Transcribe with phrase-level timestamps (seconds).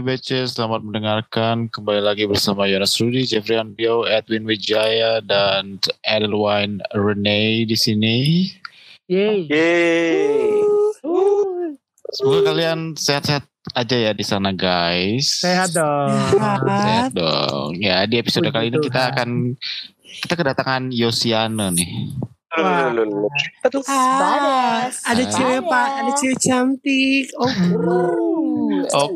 [0.00, 0.48] BBC.
[0.48, 1.68] Selamat mendengarkan.
[1.68, 8.16] Kembali lagi bersama Yonas Rudi, Jeffrey Anbio, Edwin Wijaya, dan Edelwine Renee di sini.
[9.12, 9.44] Yeay.
[9.44, 10.56] Yeay.
[12.10, 13.44] Semoga kalian sehat-sehat
[13.76, 15.44] aja ya di sana guys.
[15.44, 16.10] Sehat dong.
[16.64, 17.76] Sehat dong.
[17.76, 19.12] Ya di episode Puji kali ini kita Tuhan.
[19.14, 19.28] akan
[20.24, 22.16] kita kedatangan Yosiana nih.
[22.50, 22.90] Wah.
[23.86, 27.30] Ah, ada cewek pak, ada cewek cantik.
[27.38, 27.52] Oh,
[28.90, 29.08] Oh,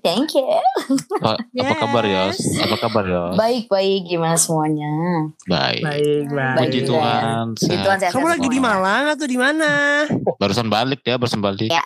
[0.00, 0.46] Thank you.
[1.20, 2.36] apa, apa kabar Yos?
[2.36, 2.62] Yes.
[2.62, 3.34] Apa kabar Yos?
[3.34, 4.92] Baik-baik gimana semuanya?
[5.44, 5.82] Baik.
[5.82, 6.56] Baik, baik.
[6.56, 6.88] Puji Baik.
[6.88, 7.44] Tuhan.
[7.52, 7.84] Puji sehat.
[7.84, 8.58] Tuhan sehat kamu lagi di.
[8.60, 9.70] Malang atau di mana?
[10.36, 11.68] Barusan balik ya, barusan balik.
[11.68, 11.84] Ya,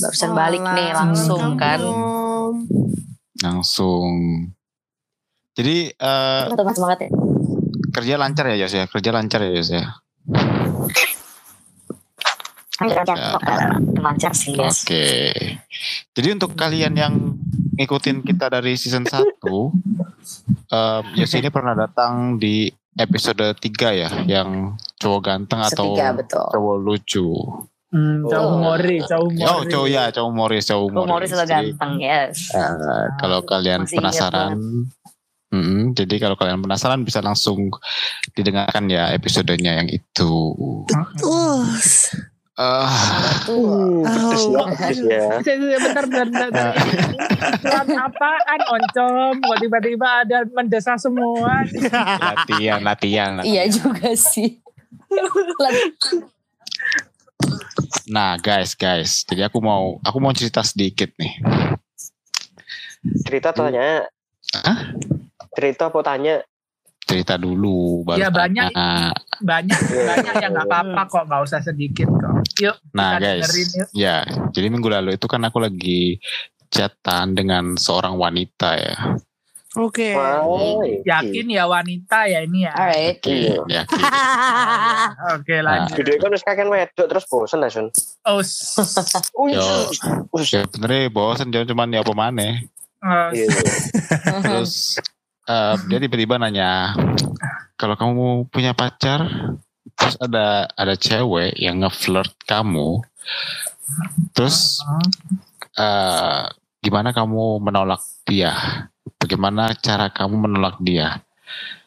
[0.00, 1.80] barusan balik nih langsung Kamu kan.
[3.38, 4.10] Langsung.
[5.52, 7.10] Jadi eh, Teman semangat ya.
[7.90, 8.84] kerja lancar ya Yos ya?
[8.86, 9.84] Kerja lancar ya Yos ya?
[12.76, 13.32] Lancar, Ya.
[13.96, 14.84] lancar sih guys.
[14.84, 15.08] Oke.
[16.16, 17.14] Jadi untuk kalian yang
[17.76, 19.70] ngikutin kita dari season 1, um,
[21.12, 23.60] Yosi ini pernah datang di episode 3
[23.92, 26.46] ya, yang cowok ganteng atau Setiga betul.
[26.48, 27.28] cowok lucu.
[27.92, 28.56] Hmm, cowok Oh.
[28.64, 29.44] mori, cowok mori.
[29.44, 31.10] Oh, cowok ya, cowok Morris, cowok Lu Morris.
[31.12, 32.36] Morris udah Jadi, ganteng yes.
[32.56, 34.56] eh, kalau kalian Masih penasaran,
[35.46, 37.70] Mm-mm, jadi kalau kalian penasaran bisa langsung
[38.34, 40.32] didengarkan ya episodenya yang itu.
[41.22, 42.16] Us.
[42.56, 42.88] Ah.
[43.52, 44.48] Uh, pedes
[45.04, 45.76] ya, Oh, ya.
[45.76, 46.48] Bentar, bentar, bentar.
[46.48, 46.72] bentar.
[47.60, 49.34] Iklan apaan oncom?
[49.44, 51.68] Kok tiba-tiba ada mendesah semua?
[52.32, 53.44] latihan, latihan.
[53.44, 54.64] Iya juga sih.
[58.08, 59.20] Nah, guys, guys.
[59.28, 61.36] Jadi aku mau aku mau cerita sedikit nih.
[63.28, 64.08] Cerita tanya?
[64.64, 64.96] Hah?
[65.52, 66.40] Cerita apa tanya?
[67.06, 68.66] Cerita dulu baru Ya, banyak.
[68.68, 69.14] tanya.
[69.38, 69.78] Banyak,
[70.10, 72.34] banyak yang nggak apa-apa kok, nggak usah sedikit kok.
[72.58, 73.40] Yuk, Nah, kita guys.
[73.44, 73.88] dengerin yuk.
[73.92, 74.16] Ya,
[74.50, 76.18] jadi minggu lalu itu kan aku lagi
[76.66, 78.96] chatan dengan seorang wanita ya.
[79.76, 80.16] Oke.
[80.16, 80.80] Wow.
[81.04, 82.72] Yakin ya wanita ya ini ya.
[82.72, 83.20] alright.
[83.22, 83.54] Iya.
[83.68, 83.82] Ya,
[85.36, 85.94] Oke, lanjut.
[85.94, 87.92] Video kan harus kakek wedok terus bosen lah Sun.
[88.24, 88.72] Oh, s-
[89.46, 89.60] Yo.
[90.32, 92.66] Uh, ya sebenarnya bosan jangan cuman ya apa maneh.
[92.98, 93.46] oh, Iya.
[94.42, 94.96] Terus
[95.46, 96.94] eh, dia tiba-tiba nanya,
[97.78, 99.26] kalau kamu punya pacar,
[99.96, 103.00] terus ada ada cewek yang ngeflirt kamu,
[104.34, 104.82] terus
[105.78, 106.42] eh,
[106.82, 108.52] gimana kamu menolak dia?
[109.16, 111.22] Bagaimana cara kamu menolak dia?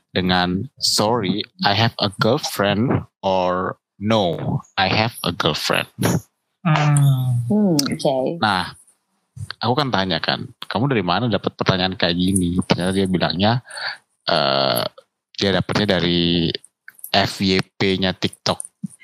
[0.10, 5.86] Dengan sorry, I have a girlfriend or no, I have a girlfriend.
[6.66, 7.46] Hmm.
[7.50, 8.42] Hmm, oke.
[8.42, 8.74] Nah,
[9.60, 12.60] aku kan tanya kan, kamu dari mana dapat pertanyaan kayak gini?
[12.66, 13.52] Ternyata dia bilangnya
[14.30, 14.84] eh
[15.40, 16.52] dia dapetnya dari
[17.10, 18.60] FYP-nya TikTok.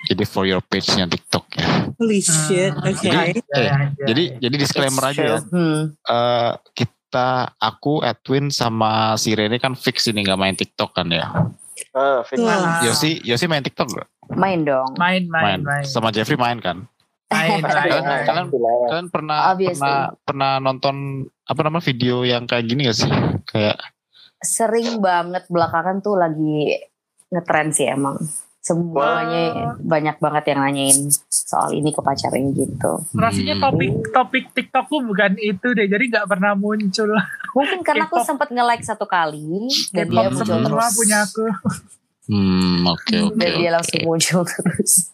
[0.06, 1.68] Jadi for your page-nya TikTok ya.
[1.98, 2.70] Holy shit.
[2.78, 3.10] Oke.
[3.10, 4.06] Jadi, Ya, eh, ya, ya.
[4.14, 5.40] Jadi jadi disclaimer It's aja ya.
[5.50, 5.82] Hmm.
[5.98, 11.34] Eh, kita, aku, Edwin sama si Rene kan fix ini nggak main TikTok kan ya.
[11.98, 12.38] Ah, fix.
[12.46, 12.86] Ah.
[12.86, 14.08] Yosi, Yosi main TikTok nggak?
[14.38, 14.94] Main dong.
[15.02, 15.60] Main, main, Main.
[15.66, 15.84] main.
[15.90, 16.86] Sama Jeffrey main kan?
[17.26, 18.48] Main, Kalian, kalian,
[18.86, 19.82] kalian pernah Obviously.
[19.82, 20.96] pernah pernah nonton
[21.42, 23.12] apa nama video yang kayak gini gak sih?
[23.46, 23.78] Kayak
[24.38, 26.78] Sering banget belakangan tuh lagi
[27.28, 28.22] ngetren sih emang.
[28.60, 30.98] Semuanya banyak banget yang nanyain
[31.28, 32.92] soal ini ke pacarnya gitu.
[33.14, 33.64] Rasanya Hmm.
[33.64, 37.14] topik topik TikTokku bukan itu deh, jadi nggak pernah muncul.
[37.54, 40.94] Mungkin karena aku sempat nge-like satu kali dan dia muncul terus.
[40.94, 41.46] punya aku.
[42.26, 43.38] Hmm, oke oke.
[43.38, 45.14] dan dia langsung muncul terus.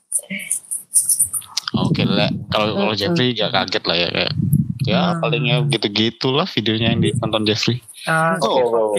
[1.73, 2.27] Oke lah.
[2.47, 2.93] Kalau kalau.
[2.93, 4.33] Jeffrey gak kaget lah ya kayak.
[4.81, 5.21] Ya Hmm.
[5.21, 7.77] palingnya gitu-gitu lah videonya yang ditonton Jeffrey.
[8.03, 8.97] Ah, Oh.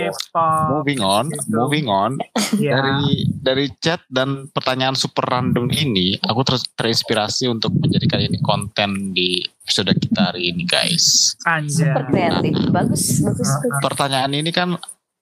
[0.71, 1.59] Moving on, gitu.
[1.59, 2.23] moving on.
[2.55, 2.79] Ya.
[2.79, 9.11] Dari dari chat dan pertanyaan super random ini, aku ter- terinspirasi untuk menjadikan ini konten
[9.11, 11.35] di episode kita hari ini guys.
[11.43, 11.83] Anjay.
[11.83, 12.55] Super kreatif.
[12.71, 13.51] Bagus, bagus.
[13.51, 14.79] Ah, Pertanyaan ini kan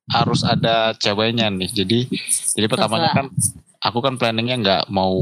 [0.07, 1.73] harus ada ceweknya nih.
[1.73, 1.99] Jadi
[2.53, 3.27] jadi pertamanya kan
[3.81, 5.13] aku kan planningnya nggak mau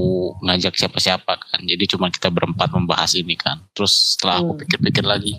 [0.43, 1.60] ngajak siapa-siapa kan.
[1.62, 3.62] Jadi cuma kita berempat membahas ini kan.
[3.72, 4.60] Terus setelah aku Hmm.
[4.60, 5.38] pikir-pikir lagi,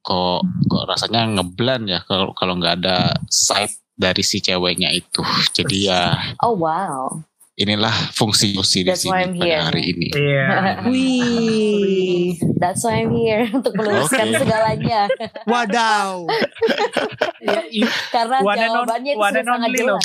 [0.00, 5.22] kok kok rasanya ngeblan ya kalau kalau nggak ada side dari si ceweknya itu.
[5.54, 6.12] Jadi ya
[6.42, 7.14] Oh wow.
[7.54, 9.54] inilah fungsi Yosi di That's why I'm sini here.
[9.54, 10.08] pada hari ini.
[10.10, 10.46] Iya.
[10.90, 12.26] Wih.
[12.58, 14.42] That's why I'm here untuk meluruskan Oke.
[14.42, 15.06] segalanya.
[15.46, 16.26] Wadaw.
[18.14, 20.04] Karena One on, jawabannya itu sudah sangat loh, jelas.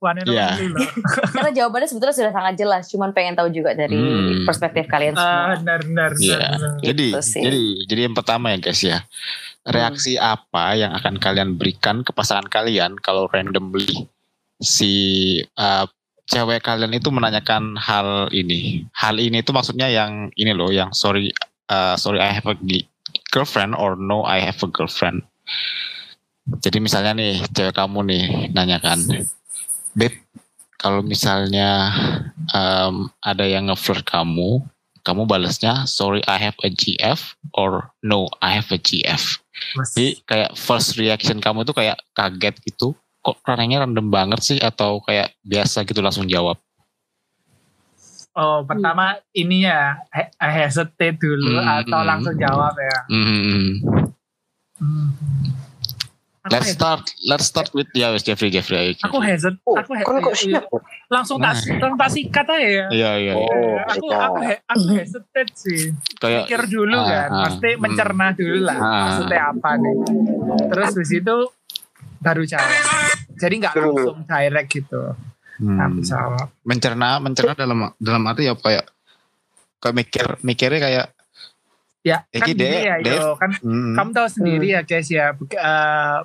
[0.00, 0.48] One and Iya.
[0.50, 0.80] only loh.
[1.36, 2.88] Karena jawabannya sebetulnya sudah sangat jelas.
[2.88, 4.48] Cuman pengen tahu juga dari Hmm.
[4.48, 5.46] perspektif kalian Ah, semua.
[5.60, 6.36] benar, benar, Iya.
[6.40, 6.72] benar, benar.
[6.80, 7.42] Jadi Gitu sih.
[7.42, 8.98] jadi jadi yang pertama ya guys ya.
[9.62, 14.08] Reaksi apa yang akan kalian berikan ke pasangan kalian kalau randomly
[14.56, 14.92] si
[15.54, 15.84] uh,
[16.24, 18.88] cewek kalian itu menanyakan hal ini.
[18.94, 21.28] Hal ini itu maksudnya yang ini loh, yang sorry
[21.68, 22.88] uh, sorry I have a gi-
[23.28, 25.28] girlfriend or no I have a girlfriend.
[26.58, 28.96] Jadi misalnya nih cewek kamu nih nanya kan,
[29.94, 30.14] Beb,
[30.78, 31.92] kalau misalnya
[32.54, 34.64] em, ada yang nge-flirt kamu,
[35.00, 39.40] kamu balasnya sorry I have a GF or no I have a GF.
[39.96, 42.96] Jadi kayak first reaction kamu tuh kayak kaget gitu.
[43.20, 46.56] Kok orangnya random banget sih atau kayak biasa gitu langsung jawab.
[48.32, 52.08] Oh, pertama ini ya he- hesitate dulu Hmm, atau hmm.
[52.08, 52.98] langsung jawab ya.
[53.10, 53.26] Hmm.
[54.80, 55.10] Hmm.
[56.40, 58.76] Aku Let's hes- start let's start with ya wes Jeffrey Jeffrey.
[58.80, 59.60] ayo, Aku hesitate.
[59.62, 60.64] Oh, Aku kan kok siap?
[61.06, 62.86] langsung tak langsung tak sikat aja ya.
[62.88, 63.32] Iya iya.
[63.34, 63.44] Oh.
[63.44, 63.84] iya.
[63.84, 64.20] aku sikat.
[64.24, 65.82] aku he- aku hesitate sih.
[66.16, 67.78] Kayak Pikir dulu Ah, kan, ah, pasti hmm.
[67.78, 68.78] mencerna dulu lah.
[68.78, 68.96] Ah.
[69.04, 69.94] Maksudnya apa nih?
[70.66, 71.36] Terus di situ
[72.18, 72.70] baru jawab.
[73.34, 75.02] Jadi nggak langsung direct gitu.
[75.58, 76.46] hmm, Tapi jawab.
[76.62, 78.88] mencerna mencerna dalam dalam arti ya kayak
[79.76, 81.06] kayak mikir mikirnya kayak
[82.00, 86.18] Ya, kan gini Dek, ya, yo, kan hmm, kamu tahu sendiri ya guys ya eh,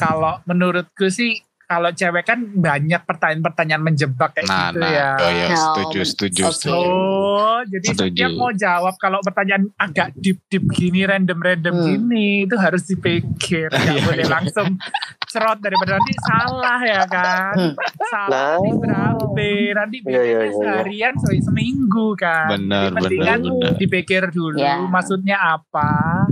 [0.00, 1.36] kalau menurutku sih
[1.68, 5.08] kalau cewek kan banyak pertanyaan-pertanyaan menjebak kayak nah gitu nah ya.
[5.14, 6.72] oh, ya, No, setuju setuju setuju.
[6.72, 8.08] Oh, jadi Setuju.
[8.08, 11.84] setiap mau jawab kalau pertanyaan agak deep deep gini random random Hmm.
[11.86, 14.32] gini itu harus dipikir Iya, boleh iya.
[14.32, 14.80] langsung
[15.26, 17.72] cerot daripada nanti salah ya kan Hmm.
[18.06, 18.74] salah Nah.
[18.74, 20.56] berapa nanti Iya, iya, bedanya iya.
[20.56, 23.72] seharian sampai seminggu kan Benar benar mendingan benar.
[23.76, 24.80] dipikir dulu Ya.
[24.80, 26.24] maksudnya apa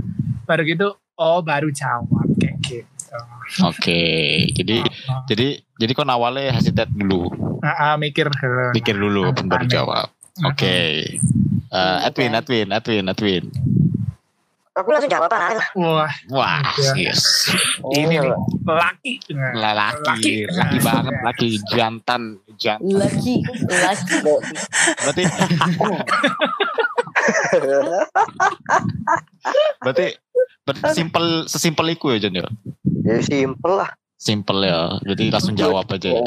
[0.43, 2.96] baru gitu oh baru jawab kayak gitu
[3.63, 4.01] Oke,
[4.51, 4.83] jadi
[5.25, 8.71] jadi jadi kon awalnya hesitate dulu, Nah, ah, mikir dulu.
[8.71, 9.45] pikir dulu Aneh.
[9.45, 10.07] baru jawab.
[10.43, 10.75] Oke.
[11.67, 13.43] Eh, Edwin, Edwin, Edwin, Edwin.
[14.71, 15.57] Aku langsung jawab apa?
[15.73, 17.09] Wah, Wah, Iya.
[17.09, 17.49] yes.
[17.91, 19.17] ini nih Oh, laki.
[19.57, 20.33] Laki, Laki.
[20.47, 22.21] laki banget, laki jantan,
[22.55, 22.85] jantan.
[22.85, 24.17] Lucky, lucky.
[25.01, 25.23] Berarti
[29.81, 30.05] berarti
[30.61, 32.45] berarti simpel sesimpel itu ya Jon ya.
[33.07, 33.91] Ya simpel lah.
[34.13, 34.97] Simpel ya.
[35.03, 36.09] Jadi langsung jawab aja.
[36.09, 36.21] ya.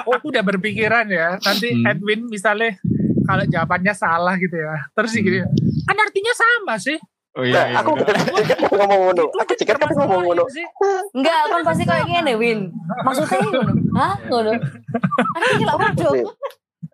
[0.00, 1.84] Aku udah berpikiran ya, nanti Hmm.
[1.86, 2.78] Edwin misalnya
[3.22, 4.86] kalau jawabannya salah gitu ya.
[4.92, 5.42] Terus sih gini,
[5.84, 6.96] kan artinya sama sih.
[7.36, 8.16] Oh Nah, aku udah.
[8.40, 9.24] jika ngomong ngono.
[9.36, 10.44] Aku jika kan ngomong ngono.
[10.48, 10.64] sih.
[11.12, 12.72] Enggak, kan pasti kayak gini, Win.
[13.04, 13.72] Maksudnya ngono.
[13.92, 14.14] Hah?
[14.24, 14.52] Ngono.
[15.36, 16.32] Artinya lah bodoh.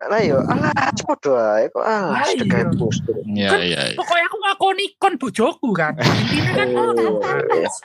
[0.02, 2.74] Lah yo, alah podo ae kok alah Lah, sedekah iya.
[2.74, 2.96] bos.
[3.22, 3.80] Iya, iya.
[3.86, 3.94] iya.
[3.94, 5.94] Pokoknya aku ngakoni kon bojoku kan.
[6.02, 7.22] Intinya kan Oh,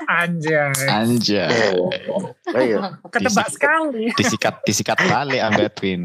[0.10, 0.74] anjay.
[0.90, 1.78] Anjay.
[2.50, 2.78] Lah yo,
[3.14, 4.10] Ketebak sekali.
[4.18, 6.02] Disikat disikat balik ambil Edwin.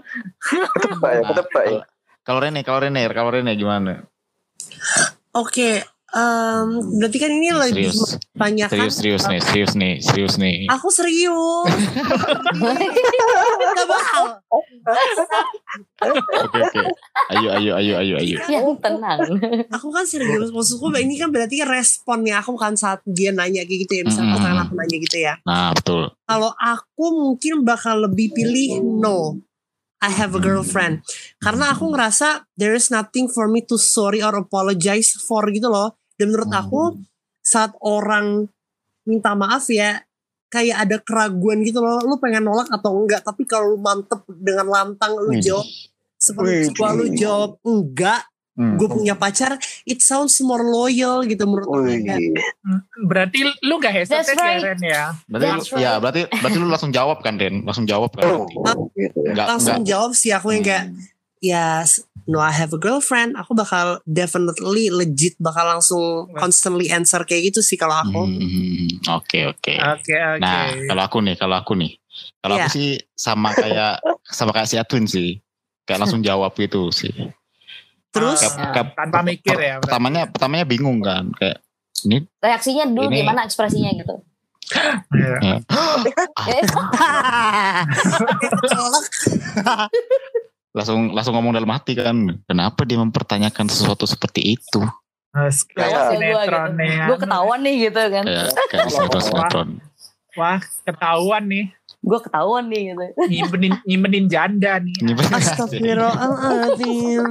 [0.76, 1.80] ketebak ya, ketebak ya.
[2.28, 4.04] Kalau Rene, kalau Rene, kalau Rene gimana?
[5.32, 8.16] Oke, em, berarti kan ini lagi Serius.
[8.32, 8.88] banyak kan?
[8.88, 10.56] Serius, serius nih, serius nih, serius nih.
[10.72, 11.68] Aku serius.
[13.58, 14.24] Gak bakal.
[14.88, 16.80] Oke, oke.
[17.34, 18.36] Ayo, ayo, ayo, ayo, ayo.
[18.48, 19.20] Yang tenang.
[19.68, 20.48] Aku kan serius.
[20.48, 24.02] Maksudku ini kan berarti responnya aku kan saat dia nanya kayak gitu ya.
[24.08, 24.36] Misalnya Mm-mm.
[24.40, 25.34] pertanyaan aku nanya gitu ya.
[25.44, 26.02] Nah, betul.
[26.24, 29.36] Kalau aku mungkin bakal lebih pilih no.
[29.98, 31.02] I have a girlfriend.
[31.42, 35.98] Karena aku ngerasa there is nothing for me to sorry or apologize for gitu loh.
[36.14, 36.62] Dan menurut Hmm.
[36.62, 36.82] aku
[37.42, 38.46] saat orang
[39.08, 40.02] minta maaf ya
[40.48, 41.98] kayak ada keraguan gitu loh.
[42.06, 43.26] Lu pengen nolak atau enggak.
[43.26, 45.66] Tapi kalau lu mantep dengan lantang lu jawab
[46.18, 48.22] seperti lu jawab enggak.
[48.58, 48.74] Hmm.
[48.74, 51.78] Gue punya pacar, it sounds more loyal gitu menurut aku.
[51.78, 52.42] Wih, Kayak,
[53.00, 54.58] Berarti lu gak hesitate That's right.
[54.58, 55.04] ya Ren ya?
[55.24, 55.78] Berarti, lu, right.
[55.78, 57.62] ya, berarti, berarti lu langsung jawab kan, Den?
[57.62, 58.26] Langsung jawab kan?
[58.26, 58.50] Oh,
[58.92, 59.30] gitu ya.
[59.30, 59.88] Enggak, langsung enggak.
[59.88, 60.84] jawab sih aku yang kayak
[61.38, 66.02] ya s- no I have a girlfriend aku bakal definitely legit bakal langsung
[66.34, 69.72] constantly answer kayak gitu sih kalau aku Hmm, Oke, oke.
[69.72, 70.42] Oke oke.
[70.42, 71.94] Nah, kalau aku nih, kalau aku nih,
[72.42, 72.66] kalau Iya.
[72.66, 75.38] aku sih sama kayak sama kayak si Atwin sih,
[75.86, 77.14] kayak langsung jawab gitu sih.
[78.08, 78.72] Terus Kayak- Ya.
[78.72, 79.82] kayak- Tanpa mikir ya, berarti.
[79.84, 81.58] Pertamanya, pertamanya bingung kan, kayak
[82.04, 84.14] ini Reaksinya dulu Ini- gimana ekspresinya gitu.
[85.10, 85.58] Iya.
[86.46, 86.62] Eh,
[90.76, 94.80] langsung langsung ngomong dalam hati kan, kenapa dia mempertanyakan sesuatu seperti itu?
[95.28, 96.76] Mas, kayak ya sinetron gitu.
[96.76, 96.90] nih.
[96.90, 97.04] ya.
[97.06, 98.24] Gue ketahuan nih gitu kan.
[98.24, 99.68] Kayak kayak sinetron sinetron.
[100.36, 101.72] Wah, ketahuan nih.
[102.04, 103.04] Gue ketahuan nih gitu.
[103.26, 104.94] Nyimpenin, nyimpenin janda nih.
[105.34, 107.24] Astagfirullahaladzim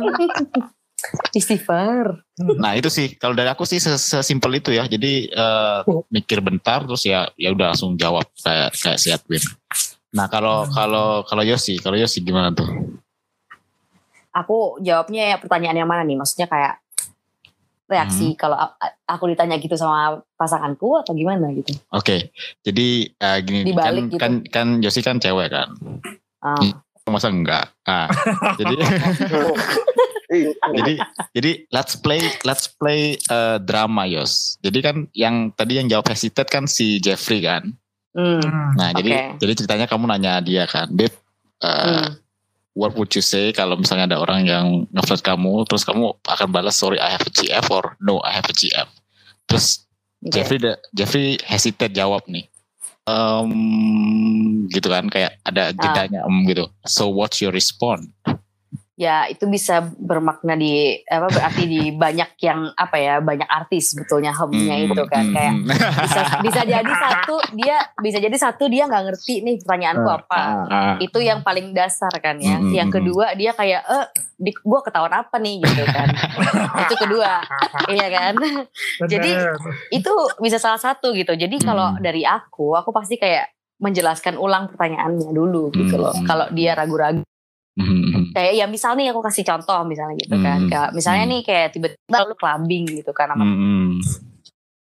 [1.32, 2.26] Istighfar.
[2.58, 4.90] Nah itu sih kalau dari aku sih ses- sesimpel itu ya.
[4.90, 9.44] Jadi eh, mikir bentar terus ya ya udah langsung jawab kayak kayak si Edwin.
[10.12, 12.66] Nah kalau kalau kalau Yosi kalau Yosi gimana tuh?
[14.34, 16.18] Aku jawabnya ya pertanyaan yang mana nih?
[16.18, 16.82] Maksudnya kayak
[17.88, 21.72] reaksi kalau a- a- aku ditanya gitu sama pasanganku atau gimana gitu.
[21.90, 22.30] Oke
[22.62, 24.20] jadi eh, gini nih, kan Dibalik gitu.
[24.20, 25.72] kan kan Yosi kan cewek kan.
[26.40, 26.60] Ah.
[27.08, 27.72] masa enggak?
[27.84, 28.12] Nah
[28.60, 28.76] jadi
[30.76, 30.94] jadi
[31.32, 34.60] jadi let's play let's play eh, drama Yos.
[34.60, 37.72] Jadi kan yang tadi yang jawab hesitate kan si Jeffrey kan.
[38.12, 38.42] Hmm.
[38.42, 38.74] Hmm.
[38.76, 39.46] Nah, jadi Oke.
[39.46, 41.14] jadi ceritanya kamu nanya dia kan, Beb,
[41.62, 42.18] eh, Hmm.
[42.78, 46.78] What would you say kalau misalnya ada orang yang ngeflirt kamu, terus kamu akan balas
[46.78, 48.86] sorry I have a GF or no I have a GF.
[49.50, 49.90] Terus
[50.22, 50.38] Oke.
[50.38, 52.46] Jeffrey da- Jeffrey hesitate jawab nih.
[53.08, 56.70] Em, gitu kan kayak ada jedanya em gitu.
[56.86, 58.12] So what's your response?
[58.98, 64.34] Ya itu bisa bermakna di apa berarti di banyak yang apa ya banyak artis sebetulnya
[64.34, 65.22] hemnya Hmm, itu kan.
[65.22, 65.66] Hmm, kayak hmm.
[66.02, 70.42] bisa bisa jadi satu dia bisa jadi satu dia nggak ngerti nih pertanyaanku apa.
[70.66, 72.58] Ah, itu yang paling dasar kan ya.
[72.58, 75.62] Hmm, yang hmm, kedua dia kayak eh di gua ketahuan apa nih?
[75.62, 76.08] Gitu kan.
[76.90, 77.46] Itu kedua.
[77.94, 78.34] Iya kan?
[79.06, 79.56] Jadi, Bener.
[79.94, 80.12] itu
[80.42, 81.38] bisa salah satu gitu.
[81.38, 82.02] Jadi kalau Hmm.
[82.02, 86.10] dari aku aku pasti kayak menjelaskan ulang pertanyaannya dulu gitu loh.
[86.18, 86.26] Hmm.
[86.26, 87.22] kalau dia ragu-ragu
[87.78, 90.70] hmm, kayak ya misal nih aku kasih contoh misalnya gitu kan Hmm.
[90.70, 91.32] kayak misalnya Hmm.
[91.32, 93.90] nih kayak tiba-tiba lu clubbing gitu kan sama hmm, hmm.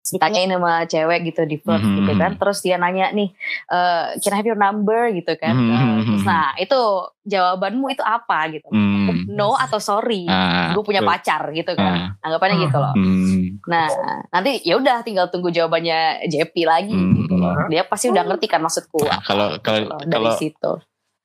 [0.06, 1.98] ditanyain sama cewek gitu di flirt Hmm.
[1.98, 3.34] gitu kan terus dia nanya nih
[3.68, 5.74] eh can I have your number gitu kan Hmm.
[5.74, 6.80] Eh, terus nah itu
[7.26, 9.26] jawabanmu itu apa gitu Hmm.
[9.28, 13.66] no atau sorry Ah, gue punya pacar gitu kan Ah, anggapannya gitu loh hmm.
[13.66, 13.90] nah
[14.30, 17.18] nanti ya udah tinggal tunggu jawabannya JP lagi Hmm.
[17.20, 20.72] gitu loh dia pasti udah ngerti kan maksudku Nah, kalau kalau Gitu dari kalau situ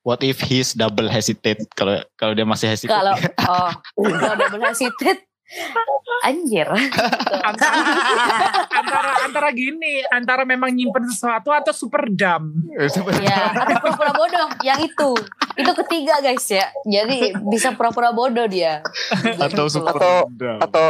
[0.01, 1.61] what if he's double hesitate?
[1.73, 2.93] Kalau kalau dia masih hesitate.
[2.93, 3.13] Kalau
[3.49, 5.21] oh kalau double hesitate
[6.23, 6.63] anjir.
[7.43, 7.75] Antara,
[8.71, 12.55] antara antara gini, antara memang nyimpen sesuatu atau super dumb.
[13.19, 15.11] ya atau pura-pura bodoh yang itu.
[15.57, 16.71] Itu ketiga guys ya.
[16.83, 18.79] Jadi bisa pura-pura bodoh dia.
[19.11, 19.81] Atau Gitu.
[19.81, 20.59] super Atau- dumb.
[20.61, 20.85] atau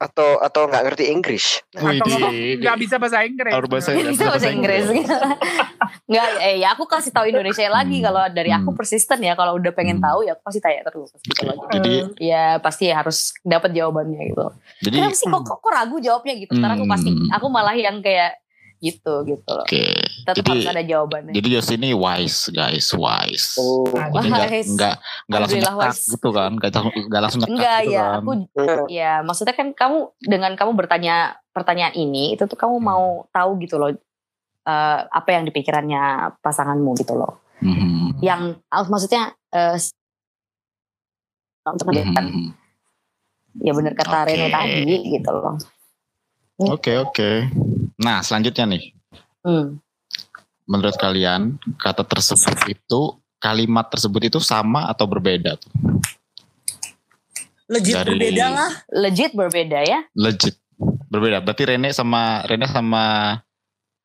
[0.00, 1.60] atau atau nggak ngerti Inggris.
[1.76, 2.08] Wih, Atau
[2.56, 3.52] nggak bisa bahasa Inggris.
[3.52, 4.84] harus bahasa Dia bisa bahasa Inggris
[6.10, 8.06] nggak eh ya aku kasih tahu Indonesia lagi Hmm.
[8.06, 8.78] kalau dari aku Hmm.
[8.78, 10.06] persisten ya kalau udah pengen Hmm.
[10.06, 11.68] tahu ya aku pasti tanya terus gitu loh.
[11.68, 14.46] jadi ya pasti harus dapat jawabannya gitu
[14.80, 18.00] jadi kenapa sih kok, kok, kok ragu jawabnya gitu sekarang aku pasti aku malah yang
[18.00, 18.40] kayak
[18.80, 19.84] gitu gitu loh oke
[20.24, 23.84] tetap jadi harus ada jawabannya jadi Yos ini wise guys wise Oh.
[24.10, 24.72] jadi Wise.
[24.72, 24.94] nggak
[25.28, 26.04] nggak langsung Alhamdulillah nyetak wise.
[26.08, 28.16] gitu kan nggak langsung nggak langsung nyetak enggak gitu ya kan.
[28.16, 28.84] aku Hmm.
[28.88, 31.16] ya maksudnya kan kamu dengan kamu bertanya
[31.50, 33.92] pertanyaan ini itu tuh kamu mau tahu gitu loh
[34.62, 36.02] eh, apa yang di pikirannya
[36.40, 38.24] pasanganmu gitu loh Mhm.
[38.24, 39.76] yang maksudnya eh,
[41.62, 42.56] untuk Mhm.
[43.60, 44.28] ya benar kata Oke.
[44.32, 45.56] Rene tadi gitu loh
[46.60, 47.30] oke oke
[48.00, 48.96] nah selanjutnya nih
[49.44, 49.76] hmm.
[50.64, 53.00] menurut kalian kata tersebut itu
[53.36, 55.72] kalimat tersebut itu sama atau berbeda tuh
[57.70, 58.70] Legit Dari- berbeda lah.
[58.90, 60.58] legit berbeda ya legit
[61.06, 63.36] berbeda berarti Rene sama Rene sama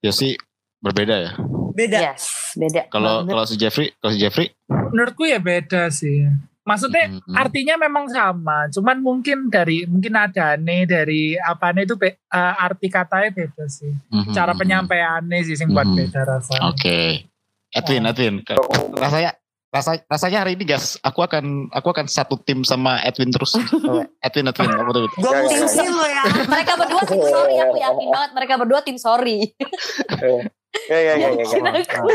[0.05, 0.37] Yosi
[0.83, 1.31] berbeda ya
[1.73, 2.13] Beda.
[2.13, 4.53] yes beda kalau kalau si Jeffrey kalau si Jeffrey
[4.95, 6.23] Menurutku ya beda sih.
[6.65, 7.33] Maksudnya Mhm.
[7.37, 12.53] artinya memang sama, cuman mungkin dari mungkin ada nih dari apa nih itu be- eh,
[12.57, 13.93] arti katanya beda sih.
[14.09, 14.33] Mhm.
[14.33, 15.95] Cara penyampaiannya sih sing buat Mhm.
[15.95, 16.65] beda rasanya.
[16.65, 17.29] Oke.
[17.69, 18.35] Edwin, Edwin.
[18.41, 18.57] Ke-
[18.95, 23.53] Rasanya rasa, rasanya hari ini guys, aku akan aku akan satu tim sama Edwin terus.
[24.25, 25.05] Edwin, Edwin, apa tuh?
[25.11, 25.43] Gue Ya, ya, ya.
[25.45, 26.23] mutusin lo ya.
[26.45, 29.37] mereka berdua tim sorry aku yakin banget mereka berdua tim sorry
[30.91, 31.39] Ya ya ya ya.
[31.39, 31.71] Yakin ya.
[31.77, 32.09] aku.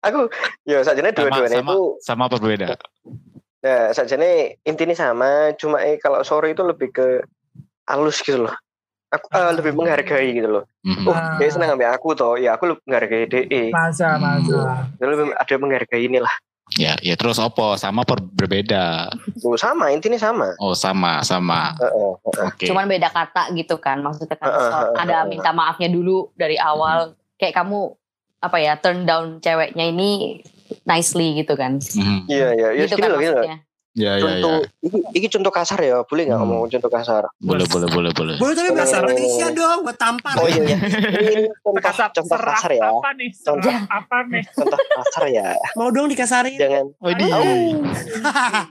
[0.00, 0.18] Aku
[0.64, 2.78] ya sajane dua-duanya sama, itu sama apa berbeda?
[3.58, 7.26] Nah, sajane intinya sama, cuma eh kalau sorry itu lebih ke
[7.84, 8.54] halus gitu loh.
[9.08, 10.64] Aku eh, lebih menghargai gitu loh.
[10.84, 11.04] Mhm.
[11.04, 11.34] Oh, Ah.
[11.36, 13.62] dia senang sama aku toh, ya aku lebih menghargai DE.
[13.72, 14.86] Masa, masa.
[14.94, 16.34] Dia lebih ada menghargai inilah.
[16.76, 19.08] Ya, ya terus opo sama per berbeda.
[19.40, 20.52] Oh, sama, intinya sama.
[20.60, 21.72] Oh, sama, sama.
[21.80, 22.12] Heeh.
[22.38, 22.68] Oke.
[22.68, 26.54] cuman beda kata gitu kan maksudnya kan Heeh, so- heeh, ada minta maafnya dulu dari
[26.54, 27.96] awal kayak kamu
[28.38, 30.38] apa ya turn down ceweknya ini
[30.84, 32.26] nicely gitu kan Mhm.
[32.26, 33.18] Iya, iya, ya gitu kan loh.
[33.18, 33.58] maksudnya
[33.96, 34.38] Ya, ya, ya.
[34.38, 36.46] Contoh, ini, ini contoh kasar ya, boleh nggak Hmm.
[36.46, 37.22] ngomong contoh kasar?
[37.36, 38.34] Boleh, boleh, boleh, boleh.
[38.38, 40.38] Boleh tapi bahasa Indonesia dong, gue tampar.
[40.38, 40.78] Oh iya, iya.
[41.34, 42.94] Ini contoh, Kasar, contoh kasar ya.
[42.94, 43.30] apa nih?
[43.34, 44.42] Contoh- apa nih?
[44.46, 45.50] Contoh kasar ya.
[45.74, 46.54] Mau dong dikasarin.
[46.54, 47.26] Jangan Oh, ini.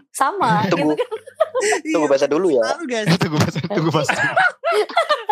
[0.10, 1.10] sama tunggu, gitu kan
[1.92, 2.64] tunggu bahasa dulu ya.
[3.20, 3.90] Tunggu pas, tunggu.
[3.92, 4.16] Bahasa.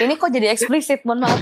[0.00, 1.40] ini kok jadi eksplisit mohon maaf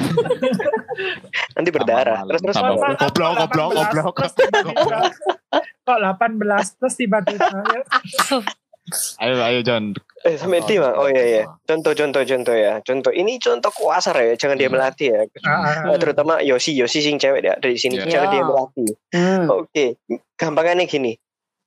[1.54, 2.26] Nanti berdarah.
[2.26, 2.56] Terus terus?
[2.58, 4.14] Goblok, goblok, 18 goblok.
[4.16, 4.98] terus tiba-tiba.
[5.84, 7.82] Kok 18 terus tiba-tiba ya.
[9.20, 9.92] Ayo, ayo John.
[10.24, 10.96] Eh, sampai inti Bang.
[10.96, 11.42] Oh iya iya.
[11.62, 12.80] Contoh contoh contoh ya.
[12.80, 14.34] Contoh ini contoh kasar ya.
[14.34, 14.74] Jangan dia Hmm.
[14.74, 15.20] melatih ya.
[15.44, 15.94] Ah, ah.
[15.94, 18.08] Eh, terutama Yosi Yosi sing cewek ya dari sini Iya.
[18.08, 18.34] jangan Iya.
[18.34, 18.88] dia melatih.
[19.14, 19.44] hmm.
[19.52, 19.84] Oke,
[20.34, 21.12] gampangannya gini.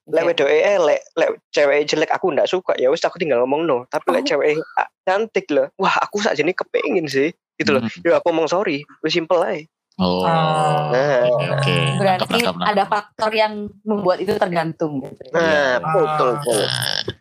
[0.10, 0.29] Lek Oke.
[0.34, 3.77] wedoke elek, lek cewek jelek aku ndak suka ya wis aku tinggal ngomong no.
[3.86, 4.27] Tapi lek Oh.
[4.34, 5.70] cewek ah, cantik loh.
[5.75, 7.29] Wah, aku saja nih kepengin sih.
[7.55, 7.86] Gitu loh.
[7.86, 8.01] Hmm.
[8.01, 9.62] Ya aku ngomong sorry, wis simple aja.
[10.01, 10.89] Oh, Ah.
[11.22, 11.75] oke oke.
[12.01, 15.22] Berarti ada faktor yang membuat itu tergantung gitu.
[15.29, 15.93] Nah, Ah.
[16.10, 16.62] betul betul.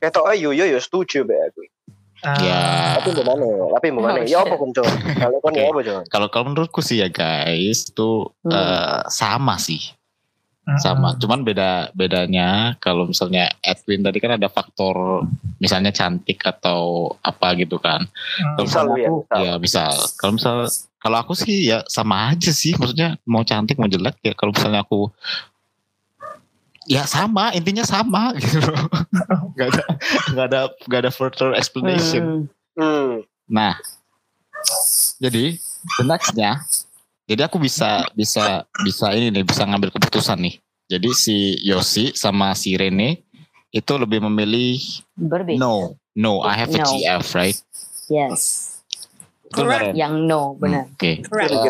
[0.00, 1.60] Ketok ayo yo yo setuju be aku.
[2.20, 2.36] Ah.
[2.36, 2.60] Ya,
[2.96, 3.44] Tapi gimana?
[3.76, 4.20] Tapi gimana?
[4.20, 4.72] Oh, Ya apa kon?
[4.72, 8.52] Kalau kon ya apa kalau kalau menurutku sih ya guys, itu Hmm.
[8.52, 9.80] eh, sama sih.
[10.78, 11.16] Sama.
[11.18, 15.26] Cuman beda bedanya kalau misalnya Edwin tadi kan ada faktor
[15.58, 18.06] misalnya cantik atau apa gitu kan.
[18.06, 18.54] Ah.
[18.54, 19.40] Kalau Misal misalnya ya, aku, misal.
[19.40, 19.92] ya misal.
[20.20, 20.56] Kalau misal
[21.00, 22.76] kalau aku sih ya sama aja sih.
[22.76, 24.32] Maksudnya mau cantik mau jelek ya.
[24.36, 25.10] Kalau misalnya aku
[26.86, 28.86] ya sama intinya sama gitu loh.
[29.58, 29.84] Gak ada
[30.36, 32.46] gak ada gak ada further explanation.
[32.76, 32.80] Hmm.
[32.80, 33.12] Hmm.
[33.50, 33.74] Nah,
[35.18, 35.58] jadi
[35.98, 36.62] the nextnya,
[37.30, 40.58] jadi aku bisa bisa bisa ini nih bisa ngambil keputusan nih.
[40.90, 43.22] Jadi si Yosi sama si Rene
[43.70, 44.82] itu lebih memilih
[45.14, 45.54] Berbeda.
[45.54, 46.90] no, no, I have a No.
[46.90, 47.54] GF, right?
[48.10, 48.74] Yes.
[49.54, 49.94] Correct.
[49.94, 50.90] Yang no, benar.
[50.90, 51.12] Hmm, Oke.
[51.22, 51.50] Correct.
[51.54, 51.62] Eh,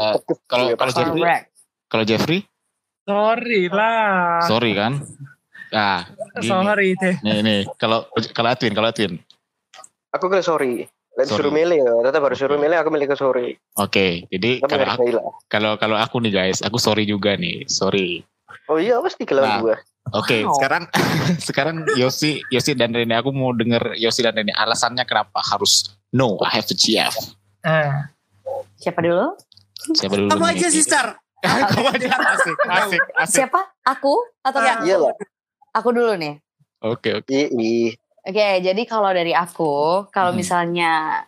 [0.49, 1.45] kalau kalau Jeffrey, Correct.
[1.93, 2.41] kalau Jeffrey,
[3.05, 4.41] Sorry lah.
[4.49, 4.93] sorry kan?
[6.41, 6.49] Gini.
[6.49, 7.15] Sorry deh.
[7.21, 9.13] nih nih kalau kalau Edwin, kalau Edwin,
[10.11, 10.89] Aku ke sorry.
[11.23, 11.39] Sorry.
[11.39, 13.49] suruh milih ya, tetap harus suruh milih aku milih ke sorry.
[13.75, 14.07] oke.
[14.27, 15.03] Jadi Tapi kalau aku,
[15.47, 18.23] kalau kalau aku nih guys, aku sorry juga nih, sorry.
[18.67, 19.29] Oh iya pasti Nah.
[19.29, 19.77] kelawan dua.
[20.13, 20.57] Oke, Wow.
[20.57, 20.83] sekarang
[21.49, 26.39] sekarang Yosi Yosi dan Rene aku mau denger Yosi dan Rene alasannya kenapa harus no
[26.41, 27.15] I have a GF.
[27.61, 28.09] Ah.
[28.77, 29.37] Siapa dulu?
[29.93, 30.29] Siapa dulu?
[30.29, 31.05] Kamu aja sister.
[31.73, 33.39] Kamu aja asik, asik, asik.
[33.45, 33.61] Siapa?
[33.83, 34.67] Aku atau Ah.
[34.67, 34.75] ya?
[34.85, 35.15] Iya lah.
[35.73, 36.41] Aku dulu nih.
[36.81, 37.29] Oke, oke.
[37.29, 40.39] Iya, Oke, jadi kalau dari aku, kalau Hmm.
[40.39, 41.25] misalnya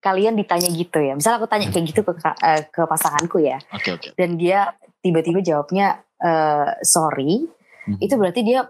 [0.00, 3.92] kalian ditanya gitu ya, misal aku tanya kayak gitu ke eh, ke pasanganku ya, Oke,
[3.92, 4.08] oke.
[4.16, 7.48] dan dia tiba-tiba jawabnya eh, sorry,
[7.88, 7.96] Hmm.
[7.96, 8.68] itu berarti dia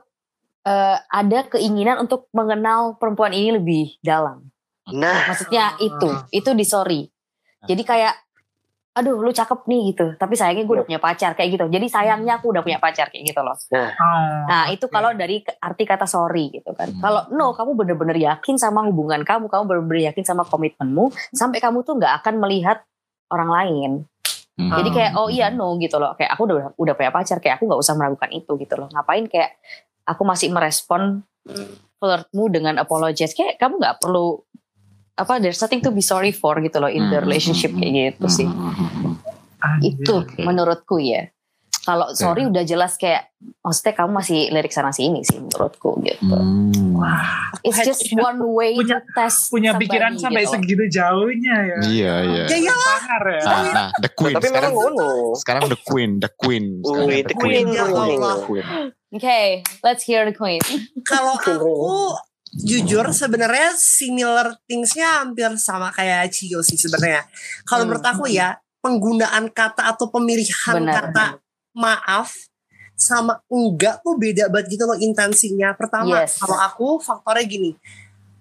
[0.60, 4.44] eh, ada keinginan untuk mengenal perempuan ini lebih dalam.
[4.86, 6.28] Nah, Maksudnya itu, Ah.
[6.30, 7.00] itu di sorry.
[7.62, 8.14] Jadi kayak,
[8.90, 11.64] aduh lu cakep nih gitu, tapi sayangnya gue udah punya pacar kayak gitu.
[11.70, 13.54] Jadi sayangnya aku udah punya pacar kayak gitu loh.
[13.54, 13.90] Oh.
[14.50, 16.90] Nah itu kalau dari arti kata sorry gitu kan.
[16.90, 16.98] Hmm.
[16.98, 21.86] Kalau no kamu bener-bener yakin sama hubungan kamu, kamu bener-bener yakin sama komitmenmu, sampai kamu
[21.86, 22.82] tuh nggak akan melihat
[23.30, 23.90] orang lain.
[24.58, 24.74] Hmm.
[24.82, 26.18] Jadi kayak oh iya no gitu loh.
[26.18, 28.90] Kayak aku udah udah punya pacar, kayak aku nggak usah meragukan itu gitu loh.
[28.90, 29.54] Ngapain kayak
[30.02, 31.22] aku masih merespon
[32.02, 33.38] flirtmu dengan apologize.
[33.38, 34.42] Kayak kamu nggak perlu
[35.20, 37.24] apa there's nothing to be sorry for gitu loh in the Hmm.
[37.24, 38.48] relationship kayak gitu sih.
[38.48, 39.20] Hmm.
[39.60, 39.92] Anjir.
[39.94, 40.40] Itu Oke.
[40.40, 41.28] menurutku ya.
[41.80, 46.28] Kalau sorry udah jelas kayak maksudnya kamu masih lirik sana sini sih menurutku gitu.
[46.28, 47.00] Hmm.
[47.64, 51.78] It's just one way Punya- to test Punya somebody pikiran sampai gitu segitu jauhnya ya.
[51.80, 52.44] Iya, iya.
[52.46, 52.98] Ya iyalah.
[53.00, 53.40] Ya.
[53.40, 54.36] Nah, nah, the queen.
[54.36, 54.72] tapi sekarang,
[55.36, 56.64] sekarang the queen, the queen.
[56.84, 57.64] Sekarang Wih, the queen.
[57.64, 58.34] queen, Ya Allah.
[58.44, 58.66] Queen.
[59.10, 59.46] Okay,
[59.82, 60.60] let's hear the queen.
[61.02, 61.52] Kalau aku
[62.52, 67.22] jujur sebenarnya similar thingsnya hampir sama kayak Cio sih sebenarnya.
[67.62, 67.94] Kalau Hmm.
[67.94, 71.14] menurut aku ya penggunaan kata atau pemilihan Benar.
[71.14, 71.26] kata
[71.76, 72.34] maaf
[72.98, 75.72] sama enggak tuh beda banget gitu loh intensinya.
[75.72, 76.36] Pertama Yes.
[76.42, 77.72] kalau aku faktornya gini.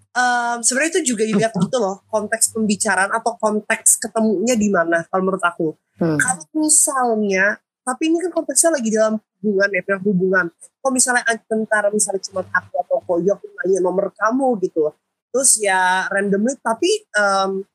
[0.09, 5.21] em, sebenarnya itu juga dilihat gitu loh konteks pembicaraan atau konteks ketemunya di mana kalau
[5.21, 5.77] menurut aku.
[6.01, 6.17] Hmm.
[6.17, 10.45] Kalau misalnya, tapi ini kan konteksnya lagi dalam hubungan ya, hubungan.
[10.81, 12.73] Kalau misalnya tentara misalnya cuma aku
[13.09, 14.93] koyok nanya nomor kamu gitu,
[15.33, 17.65] terus ya randomly, tapi em,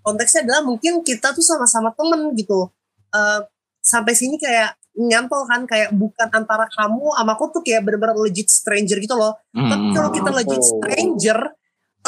[0.00, 2.72] konteksnya adalah mungkin kita tuh sama-sama temen gitu.
[3.12, 3.40] Eh,
[3.80, 8.46] sampai sini kayak nyantol kan kayak bukan antara kamu sama aku tuh kayak bener-bener legit
[8.46, 9.36] stranger gitu loh.
[9.50, 11.38] Hmm, Tapi kalau kita legit stranger,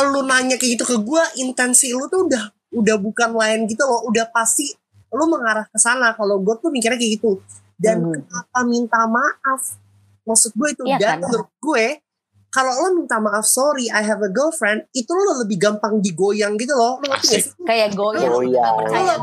[0.07, 2.45] lu nanya kayak gitu ke gue, intensi lu tuh udah
[2.77, 4.71] udah bukan lain gitu loh, udah pasti
[5.11, 6.15] lu mengarah ke sana.
[6.15, 7.43] Kalau gue tuh mikirnya kayak gitu.
[7.77, 8.13] Dan Hmm.
[8.23, 9.77] kenapa minta maaf?
[10.23, 11.19] Maksud gue itu Iya dan kan?
[11.27, 11.87] menurut gue
[12.57, 16.73] kalau lo minta maaf sorry I have a girlfriend itu lo lebih gampang digoyang gitu
[16.73, 16.97] loh.
[16.97, 17.45] Lo ngerti gak sih?
[17.61, 18.65] Kayak goyang, percaya.
[18.89, 19.17] Kayak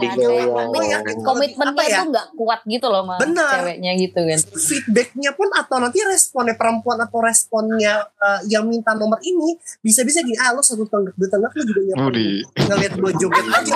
[0.69, 1.97] Goyang, komit- komitmennya ya?
[1.97, 3.49] tuh nggak kuat gitu loh sama Benar.
[3.57, 4.39] ceweknya gitu kan.
[4.53, 10.37] feedbacknya pun atau nanti responnya perempuan atau responnya eh, yang minta nomor ini bisa-bisa gini
[10.37, 12.29] ah lo satu tenggak dua tenggak lo juga nyapu Budi.
[12.53, 13.73] ngeliat gue joget aja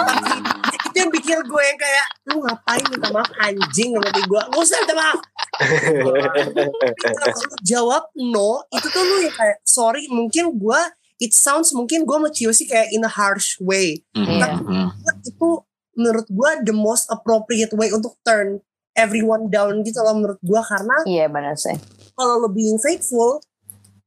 [0.98, 4.78] itu yang bikin gue yang kayak lu ngapain minta maaf anjing ngerti gue gak usah
[4.82, 5.20] minta maaf.
[6.18, 10.80] Tapi kalau lu jawab no itu tuh lu yang kayak sorry mungkin gue
[11.18, 14.02] it sounds mungkin gue sama sih kayak in a harsh way.
[14.14, 14.48] Hmm, Iya.
[14.58, 14.90] hmm.
[15.22, 15.50] itu
[15.94, 18.62] menurut gue the most appropriate way untuk turn
[18.94, 21.78] everyone down gitu loh menurut gue karena Iya benar sih.
[22.18, 23.38] kalau lo being faithful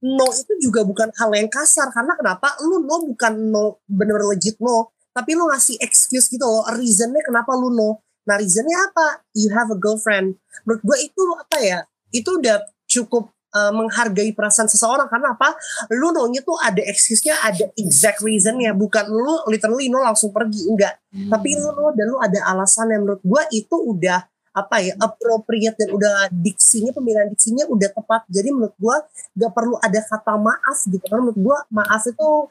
[0.00, 1.92] no itu juga bukan hal yang kasar.
[1.92, 2.56] Karena kenapa?
[2.64, 7.52] Lu no bukan no bener legit no tapi lu ngasih excuse gitu loh reasonnya kenapa
[7.52, 8.00] lu no.
[8.24, 9.20] Nah reasonnya apa?
[9.36, 10.40] You have a girlfriend.
[10.64, 11.78] Menurut gue itu apa ya?
[12.08, 15.12] Itu udah cukup uh, menghargai perasaan seseorang.
[15.12, 15.52] Karena apa?
[15.92, 18.72] Lu no nya tuh ada excuse-nya ada exact reasonnya.
[18.72, 20.96] Bukan lu literally no langsung pergi enggak.
[21.12, 25.78] Tapi lu no dan lu ada alasan yang menurut gue itu udah apa ya appropriate
[25.78, 28.26] dan udah diksinya pemilihan diksinya udah tepat.
[28.26, 28.98] Jadi menurut gua
[29.38, 31.04] gak perlu ada kata maaf gitu.
[31.06, 32.50] Kan menurut gua maaf itu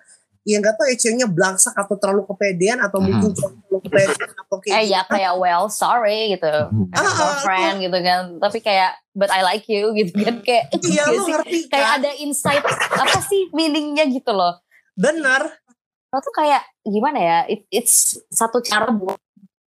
[0.50, 4.74] ya nggak tahu ya ceweknya belangsak atau terlalu kepedean atau mungkin terlalu kepedean atau kayak
[4.74, 6.50] eh ya kayak well sorry gitu.
[6.50, 8.22] Ah, ah, girlfriend gitu kan.
[8.42, 10.42] Tapi kayak but I like you gitu kan.
[10.42, 12.66] Kayak iya gak lu ngerti kayak kan ada insight
[12.98, 14.58] apa sih meaningnya gitu loh.
[14.98, 15.62] Bener
[16.10, 17.40] lo tuh kayak gimana ya?
[17.46, 19.22] It, it's satu cara buat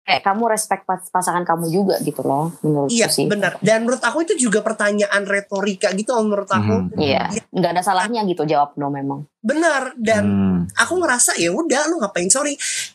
[0.06, 3.26] kayak kamu respect pas- pasangan kamu juga gitu loh menurutku iya sih.
[3.26, 6.76] bener dan menurut aku itu juga pertanyaan retorika gitu loh menurut aku.
[6.86, 6.94] Hmm.
[6.96, 7.26] iya.
[7.50, 9.26] Nggak ada salahnya gitu jawab no memang.
[9.40, 10.58] Bener dan Hmm.
[10.72, 12.30] aku ngerasa ya udah lu ngapain?
[12.30, 12.54] Sorry.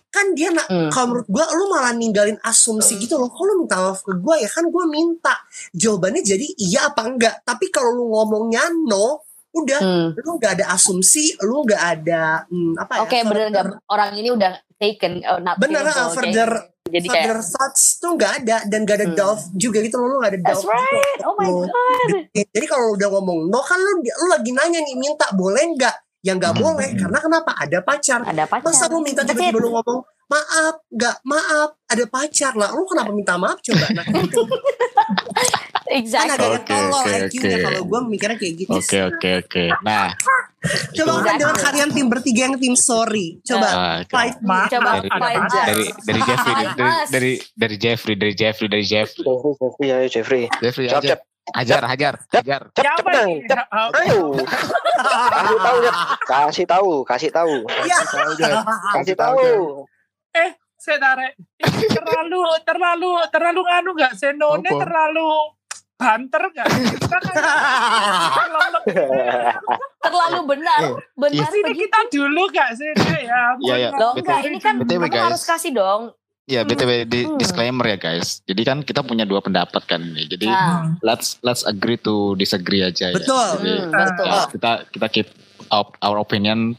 [0.08, 0.86] Kan dia nak Hmm.
[0.88, 3.26] kalau menurut gua lu malah ninggalin asumsi gitu loh.
[3.28, 4.46] Kalau lu minta maaf ke gua ya?
[4.46, 5.34] Kan gua minta.
[5.72, 7.42] Jawabannya jadi iya apa enggak?
[7.42, 9.78] Tapi kalau lu ngomongnya no udah.
[9.78, 10.06] Hmm.
[10.16, 14.10] lu nggak ada asumsi lu nggak ada hmm, apa ya Oke bener further- nggak orang
[14.14, 16.22] ini udah taken oh, not bener ah, oke.
[16.90, 19.16] Jadi kayak further thoughts tuh nggak ada dan gak ada Hmm.
[19.16, 20.76] doubt juga gitu loh lu nggak ada that's doubt juga.
[20.76, 21.62] right oh my Oh.
[21.62, 22.08] god
[22.46, 25.94] jadi kalau lu udah ngomong no kan lu lu lagi nanya nih minta boleh nggak
[26.20, 26.62] ya nggak Hmm.
[26.62, 29.62] boleh karena kenapa ada pacar ada pacar Masa lu minta That's tiba-tiba it.
[29.62, 32.70] lu ngomong maaf, nggak maaf, ada pacar lah.
[32.70, 33.82] Lu kenapa minta maaf coba?
[33.90, 34.46] Nah, gitu.
[34.46, 37.64] kan exactly agak Oke, tolol oke, IQ-nya oke.
[37.64, 38.70] kalau gue mikirnya kayak gitu.
[38.72, 39.64] Oke oke oke.
[39.82, 40.14] Nah,
[40.92, 43.40] Coba kan dengan kalian tim bertiga yang tim sorry.
[43.40, 44.36] Coba Ah, fight.
[44.44, 45.52] Maaf, Coba ada fight us.
[45.56, 50.06] dari dari Jeffrey dari, dari dari dari Jeffrey dari Jeffrey dari Jeffrey Jeffrey, Jeffrey, ayo
[50.12, 50.42] Jeffrey.
[50.60, 51.18] Jeffrey ajar
[51.50, 53.58] hajar hajar hajar Cep, cep, apa dong, cep.
[54.04, 54.22] Ayo.
[55.00, 55.96] Kasih tahu, Cep.
[56.28, 57.54] Kasih tahu, kasih tahu.
[58.94, 59.48] Kasih tahu.
[60.80, 61.36] saya tarik
[61.92, 65.28] terlalu terlalu terlalu nganu nggak senone terlalu
[66.00, 66.66] banter nggak
[67.04, 67.22] kan
[70.00, 72.88] terlalu benar Eh, benar sini begitu kita dulu nggak sih
[73.20, 73.88] ya Iya, iya.
[73.92, 76.02] loh enggak ini kan BTW, kamu harus kasih dong
[76.48, 77.38] Ya btw di, Hmm.
[77.38, 78.42] disclaimer ya guys.
[78.42, 80.26] Jadi kan kita punya dua pendapat kan ini.
[80.26, 80.98] Jadi Nah.
[80.98, 83.14] let's let's agree to disagree aja.
[83.14, 83.38] Betul.
[83.38, 83.54] Ya.
[83.54, 84.26] Jadi Hmm, betul.
[84.26, 85.28] ya, kita kita keep
[85.70, 86.74] our, our opinion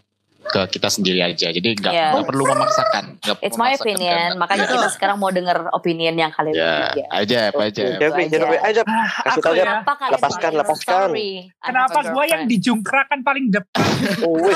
[0.52, 1.48] ke kita sendiri aja.
[1.50, 2.12] Jadi nggak Yeah.
[2.12, 3.04] nggak perlu memaksakan.
[3.18, 4.38] Nggak It's my memaksakan opinion, kehendak.
[4.38, 4.72] makanya Ya.
[4.74, 6.76] kita sekarang mau denger opinion yang kalian Ya,
[7.10, 7.84] aja apa aja.
[7.96, 8.36] Jeffrey, aja.
[8.38, 8.58] Jeffrey.
[8.60, 8.84] Ah, Kasih
[9.32, 9.64] aku tahu, ya
[10.12, 11.10] Lepaskan, lepaskan.
[11.58, 13.88] kenapa a gua yang dijungkrakan paling depan
[14.22, 14.36] Oh,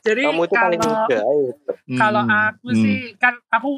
[0.00, 1.18] jadi Kamu itu paling kalau muda.
[1.18, 1.50] Ayo.
[1.94, 2.78] kalau Hmm, aku hmm.
[2.78, 3.70] sih kan aku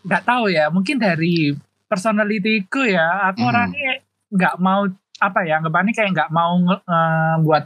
[0.00, 1.52] nggak tahu ya mungkin dari
[1.84, 3.50] personalitiku ya aku Hmm.
[3.50, 3.92] orangnya
[4.28, 4.86] nggak mau
[5.18, 7.64] apa ya anggapannya kayak nggak mau eh, buat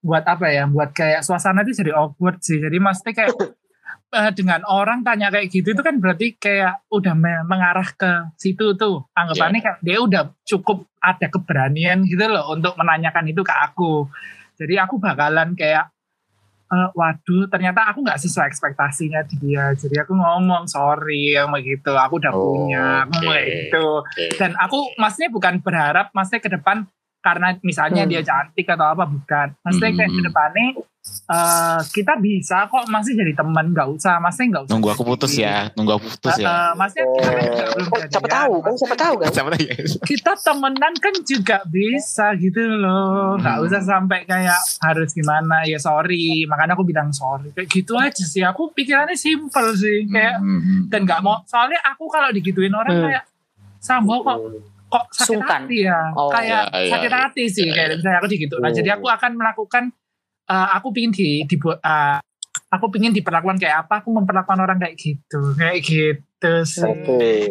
[0.00, 0.64] buat apa ya?
[0.64, 2.56] Buat kayak suasana itu jadi awkward sih.
[2.56, 3.32] Jadi maksudnya kayak
[4.18, 8.74] eh, dengan orang tanya kayak gitu itu kan berarti kayak udah me- mengarah ke situ
[8.74, 9.06] tuh.
[9.12, 14.08] Anggapannya kayak dia udah cukup ada keberanian gitu loh untuk menanyakan itu ke aku.
[14.56, 15.88] Jadi aku bakalan kayak
[16.70, 19.72] eh, waduh ternyata aku nggak sesuai ekspektasinya dia.
[19.74, 21.90] Jadi aku ngomong sorry yang begitu.
[21.90, 23.84] Aku udah Oh, punya kayak gitu.
[24.00, 24.24] Oke.
[24.38, 26.84] dan aku maksudnya bukan berharap maksudnya ke depan
[27.20, 28.10] karena misalnya Hmm.
[28.10, 30.16] dia cantik atau apa bukan maksudnya kayak Hmm.
[30.16, 30.68] ke depannya
[31.26, 35.32] eh, kita bisa kok masih jadi teman nggak usah maksudnya nggak usah Nunggu aku putus
[35.34, 36.48] ya, nunggu aku putus Eh, ya.
[36.50, 39.28] eh, maksudnya kita kan juga Oh, belum kan siapa tahu kan siapa tahu kan.
[39.30, 39.92] Siapa lagi guys?
[40.02, 43.64] kita temenan kan juga bisa gitu loh nggak Hmm.
[43.64, 48.42] usah sampai kayak harus gimana ya sorry makanya aku bilang sorry kayak gitu aja sih
[48.42, 50.80] aku pikirannya simple sih kayak Hmm, hmm.
[50.86, 53.04] dan nggak mau soalnya aku kalau digituin orang Hmm.
[53.06, 53.24] kayak
[53.78, 54.36] sambo kok
[54.90, 55.60] kok sakit Sungkan.
[55.64, 56.28] hati ya Oh.
[56.28, 57.18] kayak Ya, ya, sakit ya.
[57.22, 57.94] hati sih Ya, kayak ya.
[57.96, 59.84] misalnya aku digitu nah, jadi aku akan melakukan
[60.46, 62.18] eh, aku pingin di, di eh,
[62.68, 66.18] aku pingin diperlakukan kayak apa aku memperlakukan orang kayak gitu kayak gitu
[66.64, 67.46] sih Oke.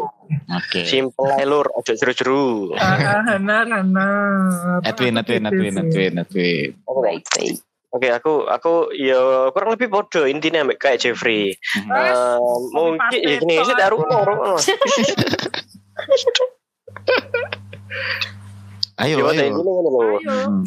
[0.47, 0.81] Oke.
[0.83, 2.73] Simple lur, ojo jeru-jeru.
[2.73, 5.81] Ah, ah, benar benar Edwin, Edwin, gitu Edwin, sih.
[5.81, 6.69] Edwin, Edwin.
[6.85, 7.55] Baik, baik.
[7.89, 9.17] Oke, aku aku ya
[9.49, 11.57] kurang lebih bodoh intinya kayak Jeffrey.
[11.73, 11.89] Hmm.
[11.89, 12.37] Eh, Eh,
[12.71, 14.57] mungkin ya gini sih taruh taruh.
[18.99, 19.39] Ayo, Yo, ayo.
[19.39, 19.47] ini.
[19.47, 20.19] Ayo.
[20.27, 20.63] Hmm.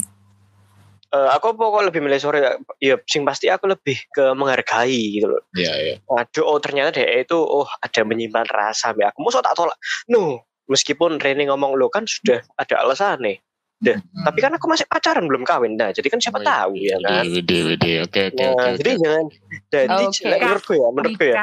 [1.12, 2.40] Eh, aku pokok lebih milih sore
[2.80, 5.44] ya sing pasti aku lebih ke menghargai gitu loh.
[5.52, 5.94] Iya, iya.
[6.08, 9.12] Waduh, oh ternyata dia itu oh ada menyimpan rasa ya.
[9.12, 9.76] Aku mau tak tolak.
[10.08, 10.40] No,
[10.72, 13.37] meskipun Rene ngomong lo kan sudah ada alasan nih.
[13.82, 15.74] Dah, tapi kan aku masih pacaran belum kawin.
[15.76, 16.46] Nah, jadi kan siapa Hmm.
[16.46, 17.24] Oh, tahu ya kan.
[17.28, 18.70] Widi, oke, oke, Nah, oke.
[18.80, 19.00] jadi oke.
[19.02, 19.24] jangan
[19.68, 20.22] jadi Oke.
[20.38, 21.35] menurutku ya, menurutku ya.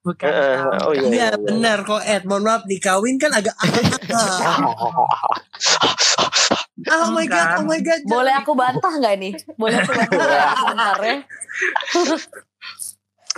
[0.00, 0.80] Bukan kawin.
[0.80, 1.08] oh iya.
[1.08, 2.24] Iya benar kok Ed.
[2.24, 3.52] Mohon maaf dikawin kan agak
[6.90, 8.00] Oh my god, oh my god.
[8.04, 9.32] Boleh aku bantah nggak nih?
[9.54, 11.16] Boleh aku bantah nggak sebentar ya?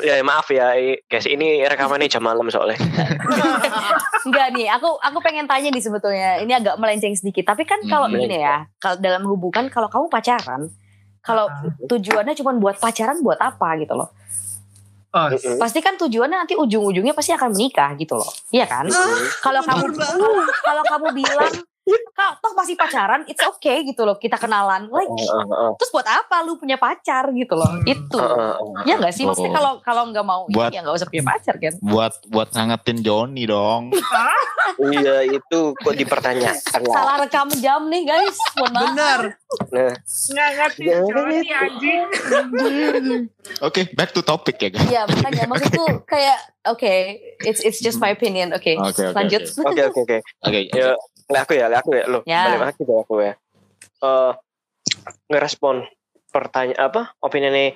[0.00, 0.72] ya maaf ya
[1.04, 2.80] guys ini rekamannya jam malam soalnya
[4.26, 6.38] Enggak nih, aku aku pengen tanya nih sebetulnya.
[6.38, 7.42] Ini agak melenceng sedikit.
[7.44, 8.16] Tapi kan kalau Hmm.
[8.16, 10.70] ini ya, kalau dalam hubungan kalau kamu pacaran,
[11.18, 11.66] kalau Ah.
[11.82, 14.14] tujuannya cuma buat pacaran buat apa gitu loh?
[15.12, 15.28] Oh,
[15.60, 18.32] pasti kan tujuannya nanti ujung-ujungnya pasti akan menikah gitu loh.
[18.48, 18.88] Iya kan?
[18.88, 19.92] Ah, kalau kamu
[20.64, 21.52] kalau kamu bilang
[22.12, 26.04] "Kak, toh masih pacaran it's okay gitu loh kita kenalan like Heeh, heeh, terus buat
[26.04, 27.84] apa lu punya pacar gitu loh Hmm.
[27.84, 28.84] itu heeh, heeh.
[28.84, 31.54] ya nggak sih maksudnya kalau kalau nggak mau ini, Buat- ya nggak usah punya pacar
[31.56, 33.82] kan Buat buat ngangetin Joni dong.
[34.74, 36.94] Iya itu kok dipertanyakan lah.
[36.94, 39.20] salah rekam jam nih guys mohon maaf Bener.
[39.68, 41.52] Nah, nggak ngerti Ya, Johnny gitu.
[41.52, 42.02] anjing.
[43.60, 44.88] Oke, back to topic ya guys.
[44.88, 46.94] ya makanya maksudku kayak oke
[47.40, 49.66] it's it's just my opinion oke Oke, oke, lanjut oke.
[49.68, 50.18] Oke oke oke.
[51.32, 52.40] Ya, lek aku ya, lek aku ya, lo Ya.
[52.44, 53.32] balik lagi ke aku ya.
[54.02, 54.32] Eh
[55.28, 55.88] ngerespon
[56.28, 57.72] pertanyaan apa opini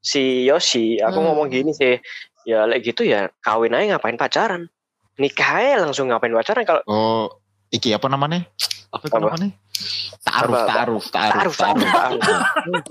[0.00, 1.26] si Yoshi, aku Hmm.
[1.30, 2.00] ngomong gini sih,
[2.46, 4.70] ya lek gitu ya kawin aja ngapain pacaran,
[5.18, 7.28] nikah aja langsung ngapain pacaran kalau Oh,
[7.68, 8.46] iki apa namanya?
[8.90, 9.18] Apa Apa?
[9.20, 9.52] namanya?
[10.20, 12.20] Ta'aruf, ta'aruf, taruh taruh taruh.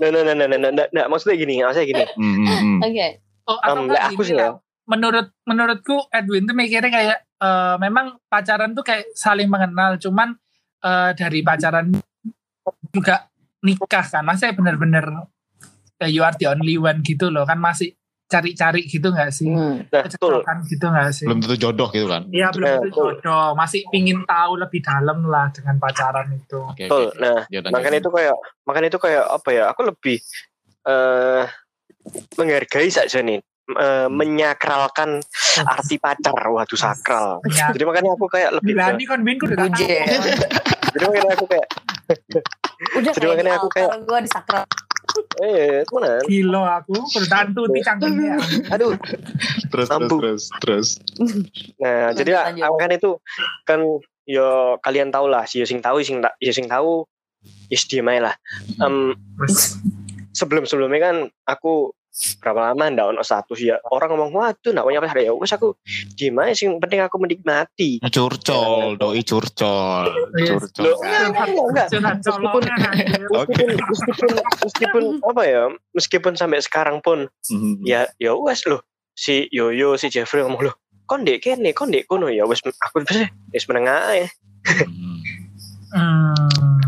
[0.00, 2.04] Nah nah nah nah nah nah, nah, maksudnya gini, maksudnya gini.
[2.14, 2.78] Hmm, hmm, hmm.
[2.82, 3.08] oke
[3.46, 4.38] Oh, atau lek aku gini sih ya.
[4.38, 4.52] lah.
[4.86, 10.36] Menurut menurutku Edwin tuh mikirnya kayak eh, memang pacaran tuh kayak saling mengenal, cuman
[10.84, 11.88] eh, dari pacaran
[12.92, 13.26] juga
[13.64, 15.04] nikah kan, masih bener-bener
[16.00, 17.96] eh, you are the only one gitu loh kan masih
[18.30, 19.50] cari-cari gitu nggak sih?
[19.50, 19.90] Hmm.
[19.90, 20.38] Nah, betul.
[20.38, 21.26] Kecelakaan gitu nggak sih?
[21.26, 22.22] Belum tentu jodoh gitu kan.
[22.30, 26.62] Iya belum tentu jodoh, masih pingin tahu lebih dalam lah dengan pacaran itu.
[26.62, 27.10] Oke, Betul.
[27.10, 27.18] oke.
[27.18, 27.74] Nah, Ya, lanjut.
[27.74, 29.64] makanya itu kayak makanya itu kayak apa ya?
[29.74, 30.16] Aku lebih
[30.86, 31.44] eh
[32.38, 33.42] menghargai saja nih.
[33.76, 35.20] Eh, menyakralkan
[35.66, 36.34] arti pacar.
[36.34, 37.44] Waduh sakral.
[37.52, 41.66] Ya, jadi makanya aku kayak lebih Berani kon Bin, ku udah jadi makanya aku kayak
[42.98, 44.64] udah Jadi makanya aku kayak- gue di sakral
[45.42, 46.22] eh temenan.
[46.26, 48.38] Gila aku, bertantu di cangkemnya.
[48.74, 48.94] aduh.
[48.94, 50.16] Terus, terus, Lampu.
[50.22, 50.88] terus, terus.
[51.82, 52.78] nah Lanjut, jadi lah, lanjut.
[52.78, 53.10] kan itu
[53.66, 53.80] kan
[54.28, 57.02] yo kalian tahu lah si sing tahu sing tak yo sing tahu
[57.72, 58.34] yes diem aja lah.
[58.78, 59.80] Em, Terus,
[60.30, 61.90] sebelum sebelumnya kan aku
[62.42, 63.58] berapa lama ndak ono status?
[63.58, 65.78] Ya orang ngomong waduh ndak punya pacar ya wes aku
[66.14, 68.02] diem aja sing penting aku menikmati.
[68.02, 70.84] Curcol, doi curcol, curcol.
[71.70, 72.62] Enggak, Meskipun
[73.88, 77.84] meskipun meskipun apa ya meskipun sampai sekarang pun Mhm.
[77.84, 78.82] ya ya wes loh.
[79.12, 82.30] Si Yoyo si Jeffrey ngomong loh kon dek kene kon dek kono?
[82.30, 84.28] Ya wes aku wes wes menengah ya
[84.86, 85.16] Mhm.
[85.90, 86.79] Hmm.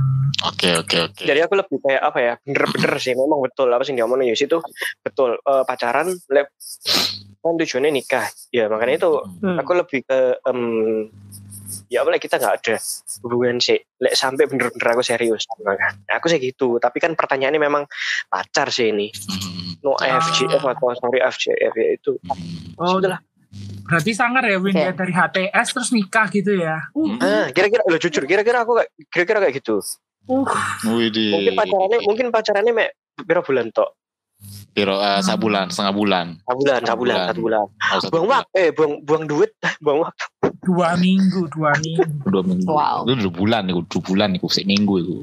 [0.43, 1.23] Oke, oke, oke.
[1.23, 4.59] jadi aku lebih kayak apa ya bener-bener sih memang betul apa sih diomongin Yosi itu
[5.01, 6.51] betul Eh, pacaran lep
[7.39, 9.59] kan tujuannya nikah ya makanya itu Hmm.
[9.59, 10.61] aku lebih ke em,
[11.89, 12.77] ya apa lah, kita nggak ada
[13.21, 15.75] hubungan sih lek sampai bener-bener aku serius Nah,
[16.13, 17.83] aku sih gitu tapi kan pertanyaannya memang
[18.27, 19.83] pacar sih ini Mhm.
[19.83, 20.19] no Ah.
[20.21, 22.79] FGF atau sorry FGF ya itu Mhm.
[22.79, 23.21] Oh, Sudah lah.
[23.85, 26.89] berarti sangar ya Win ya dari HTS terus nikah gitu ya.
[27.21, 29.83] Ah kira-kira lo jujur kira-kira aku kayak kira-kira kayak gitu
[30.85, 31.33] Widih.
[31.33, 33.91] mungkin pacarannya mungkin pacarannya mek berapa bulan tok
[34.75, 36.27] Piro, eh, sabulan, setengah bulan.
[36.43, 39.55] satu bulan satu bulan Oh, satu buang waktu eh buang buang duit
[39.85, 40.25] buang waktu
[40.63, 42.03] Dua minggu, dua minggu.
[42.27, 42.67] dua minggu.
[42.67, 43.03] Wow.
[43.05, 45.15] Itu dua bulan nih, dua bulan nih, sik minggu itu.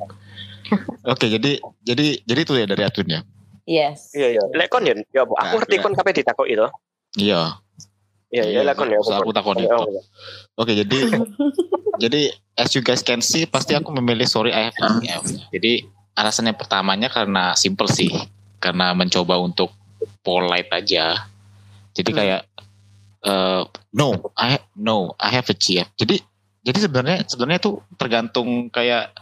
[1.11, 3.19] Oke, jadi jadi jadi itu ya dari Atun ya.
[3.63, 5.33] yes iya iya lek kon ya ya apa?
[5.35, 6.67] aku Nah, ngerti kon kabeh ditakok itu
[7.15, 7.59] Iya.
[8.29, 9.83] Iya iya lek kon ya aku takon Iya, itu.
[9.89, 10.01] iya.
[10.55, 10.99] Oke, jadi
[12.03, 12.21] jadi
[12.55, 15.23] as you guys can see pasti aku memilih sorry I have EF.
[15.49, 18.11] Jadi alasannya pertamanya karena simple sih.
[18.59, 19.71] Karena mencoba untuk
[20.19, 21.25] polite aja.
[21.91, 22.17] Jadi Hmm.
[22.17, 22.41] kayak
[23.21, 23.61] eh,
[23.91, 25.87] no, I no, I have a GF.
[25.95, 26.19] Jadi
[26.59, 29.15] jadi sebenarnya sebenarnya tuh tergantung kayak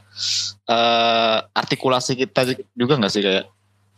[0.66, 2.44] eh artikulasi kita
[2.74, 3.46] juga nggak sih kayak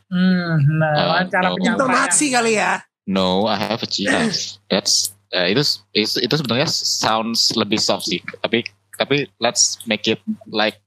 [0.09, 1.55] Hmm, nah, Eh, cara no.
[1.55, 1.85] penyampaian.
[1.85, 2.81] Intonasi kali ya.
[3.09, 4.61] No, I have a GF.
[4.69, 5.65] That's uh, itu
[5.97, 8.21] itu itu sebenarnya sounds lebih soft sih.
[8.45, 8.61] Tapi
[9.01, 10.77] tapi let's make it like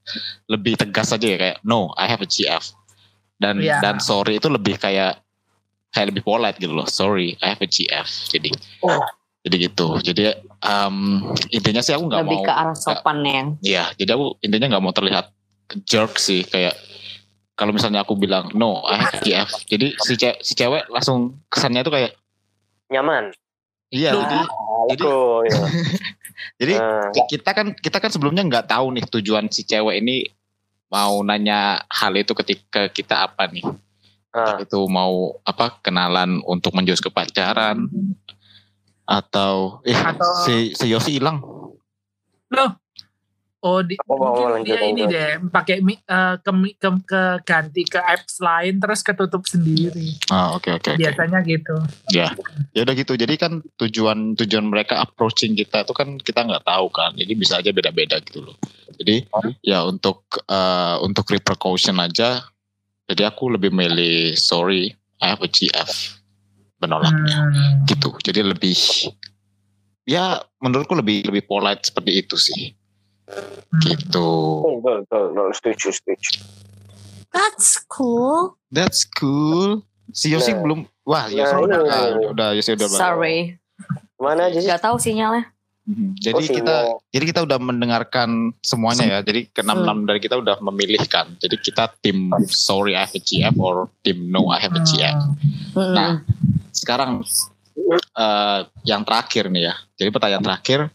[0.47, 2.63] lebih tegas aja ya kayak no, I have a GF.
[3.43, 3.83] Dan Iya.
[3.83, 5.19] dan sorry itu lebih kayak
[5.91, 6.87] kayak lebih polite gitu loh.
[6.87, 8.07] Sorry, I have a GF.
[8.31, 8.55] Jadi
[8.87, 9.03] Oh.
[9.43, 9.99] jadi gitu.
[9.99, 10.31] Jadi
[10.63, 14.79] um, intinya sih aku nggak lebih mau ke arah sopan ya Iya, jadi aku intinya
[14.79, 15.35] nggak mau terlihat
[15.91, 16.79] jerk sih kayak
[17.62, 19.46] kalau misalnya aku bilang no, I have GF.
[19.64, 22.18] Jadi si cewek, si cewek langsung kesannya tuh kayak
[22.90, 23.31] nyaman
[23.88, 24.20] iya Loh.
[24.20, 25.61] jadi Ah, Jadi- leko, ya.
[26.59, 30.27] Jadi Ah, kita kan kita kan sebelumnya nggak tahu nih tujuan si cewek ini
[30.90, 33.62] mau nanya hal itu ketika kita apa nih?
[34.33, 34.59] ah.
[34.59, 37.87] Itu mau apa kenalan untuk menjurus ke pacaran
[39.05, 41.38] atau eh Atau- si si Yosi hilang.
[43.62, 46.51] Oh, di, mungkin dia ini deh, pakai mi- eh, ke,
[46.83, 50.18] ke, ke ganti ke apps lain terus ketutup sendiri.
[50.35, 50.98] Ah oke oke oke.
[50.98, 51.79] Biasanya gitu.
[52.11, 52.35] Ya
[52.75, 53.14] ya udah gitu.
[53.14, 57.14] Jadi kan tujuan tujuan mereka approaching kita itu kan kita nggak tahu kan.
[57.14, 58.59] Jadi bisa aja beda-beda gitu loh.
[58.98, 59.31] Jadi
[59.62, 62.42] ya untuk eh, untuk repercussion aja.
[63.07, 64.90] Jadi aku lebih milih sorry
[65.22, 66.18] I have a GF.
[66.83, 67.87] menolaknya Hmm.
[67.87, 68.11] gitu.
[68.27, 68.75] Jadi lebih
[70.03, 72.75] ya menurutku lebih lebih polite seperti itu sih.
[73.25, 73.81] Hmm.
[73.81, 74.29] Gitu.
[74.61, 75.49] Betul, betul, betul.
[75.53, 76.31] Setuju, setuju.
[77.31, 78.59] That's cool.
[78.69, 79.81] That's cool.
[80.11, 80.61] Si Yosi Nah.
[80.61, 81.89] belum wah Yosi Nah, udah ini.
[81.89, 83.01] ah, udah Yosi udah balik.
[83.01, 83.37] Sorry,
[84.19, 84.69] Mana aja sih?
[84.69, 85.49] nggak tahu sinyalnya.
[85.83, 86.15] Mhm.
[86.15, 87.01] Jadi Oh, kita sinyal.
[87.09, 88.29] jadi kita udah mendengarkan
[88.61, 89.19] semuanya ya.
[89.21, 91.35] Jadi keenam enam dari kita udah memilihkan.
[91.41, 95.17] Jadi kita tim sorry I have a GF or tim no I have a GF.
[95.73, 95.91] Mm-mm.
[95.91, 96.23] Nah,
[96.71, 97.25] sekarang
[98.13, 99.75] eh, yang terakhir nih ya.
[99.97, 100.93] Jadi pertanyaan terakhir.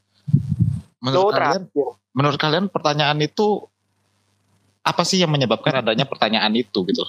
[0.98, 1.88] Menurut Lo kalian, terakhir.
[2.18, 3.62] Menurut kalian pertanyaan itu
[4.82, 7.06] apa sih yang menyebabkan adanya pertanyaan itu gitu?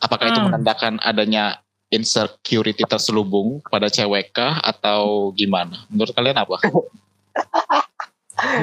[0.00, 0.48] Apakah itu Hmm.
[0.48, 1.60] menandakan adanya
[1.92, 5.84] insecurity terselubung pada cewek kah atau gimana?
[5.92, 6.56] Menurut kalian apa?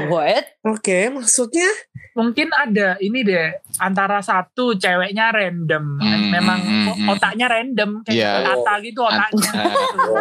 [0.08, 0.44] What?
[0.64, 1.68] Oke, maksudnya
[2.16, 7.08] mungkin ada ini deh antara satu ceweknya random Hmm, memang hmm, hmm.
[7.12, 8.32] otaknya random kayak Iya.
[8.56, 9.52] kata gitu otaknya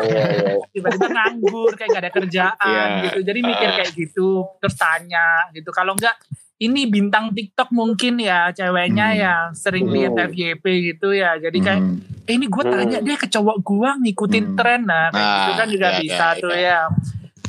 [0.03, 0.55] iya, iya.
[0.75, 3.03] tiba-tiba nganggur kayak gak ada kerjaan Iya.
[3.07, 6.19] gitu jadi mikir kayak gitu terus tanya gitu kalau enggak
[6.57, 9.21] ini bintang TikTok mungkin ya ceweknya Hmm.
[9.23, 10.35] yang sering lihat Hmm.
[10.35, 12.27] FYP gitu ya jadi kayak Hmm.
[12.27, 13.07] eh, ini gue tanya Hmm.
[13.07, 14.57] deh ke cowok gua ngikutin Hmm.
[14.59, 16.59] tren nah kayak Nah, gitu kan juga iya, bisa iya, tuh iya.
[16.59, 16.81] ya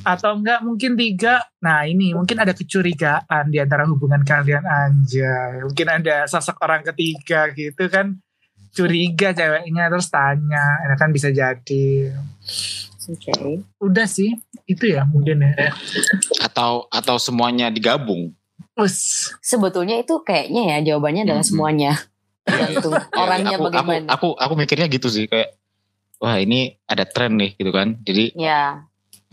[0.06, 5.88] atau enggak mungkin tiga nah ini mungkin ada kecurigaan di antara hubungan kalian anjay mungkin
[5.89, 8.22] ada sosok orang ketiga gitu kan
[8.76, 12.13] curiga ceweknya terus tanya ya kan bisa jadi
[13.06, 13.62] Oke.
[13.82, 14.34] udah sih
[14.65, 15.70] itu ya mungkin ya
[16.41, 18.34] Atau atau semuanya digabung?
[18.76, 19.30] Us.
[19.39, 21.52] Sebetulnya itu kayaknya ya jawabannya adalah Mm-mm.
[21.54, 21.94] semuanya.
[22.44, 24.06] Tergantung Ya, orangnya aku, bagaimana.
[24.12, 25.56] Aku, aku aku mikirnya gitu sih kayak
[26.20, 27.96] wah ini ada tren nih gitu kan.
[28.04, 28.84] Jadi ya,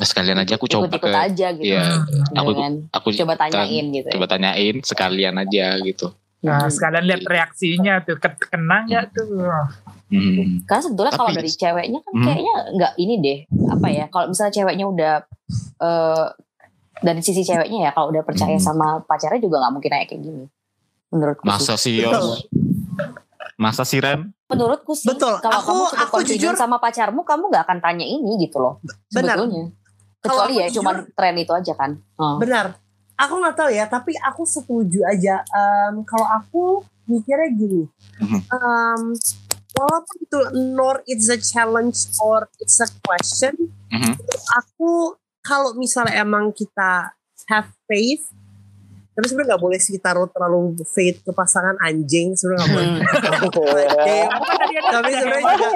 [0.02, 1.70] nah, sekalian aja aku coba ikut-ikut ke aja gitu.
[1.70, 1.86] Iya.
[2.34, 2.50] aku
[2.90, 4.06] aku coba tanyain gitu.
[4.06, 4.12] ya.
[4.12, 6.06] coba tanyain sekalian aja gitu.
[6.42, 6.74] Nah, Hmm.
[6.74, 9.46] sekalian lihat reaksinya tuh ke- kena nggak tuh
[10.10, 10.60] Hmm.
[10.66, 12.24] Karena sebetulnya kalau dari ceweknya kan Hmm.
[12.26, 13.38] kayaknya nggak ini deh
[13.70, 15.14] apa ya kalau misalnya ceweknya udah
[15.78, 16.26] eh,
[16.98, 18.66] dari sisi ceweknya ya kalau udah percaya Hmm.
[18.66, 20.44] sama pacarnya juga nggak mungkin kayak kayak gini
[21.08, 21.44] menurutku.
[21.44, 22.44] Masa sih Yos?
[23.54, 24.34] Masa sih Ren?
[24.48, 25.40] menurutku sih Betul.
[25.40, 28.84] kalau Aku- kamu cukup aku jujur- sama pacarmu kamu nggak akan tanya ini gitu loh
[29.08, 29.40] Benar.
[29.40, 29.72] sebetulnya
[30.22, 32.38] kecuali ya jujur- cuman tren itu aja kan Oh.
[32.38, 32.78] benar.
[33.12, 35.42] Aku nggak tahu ya, tapi aku setuju aja.
[35.44, 36.62] Em, kalau aku
[37.04, 37.86] mikirnya gini,
[38.48, 39.02] em,
[39.72, 40.38] walaupun itu
[40.72, 43.54] nor it's a challenge or it's a question,
[43.90, 44.14] Mhm.
[44.52, 47.14] aku kalau misalnya emang kita
[47.46, 48.26] have faith,
[49.22, 52.74] tapi sebenarnya nggak boleh sih taruh terlalu faith ke pasangan anjing, sebenarnya nggak
[53.54, 53.86] boleh.
[54.02, 54.26] Iya.
[54.26, 54.28] Anjing.
[54.82, 55.68] tapi sebenarnya juga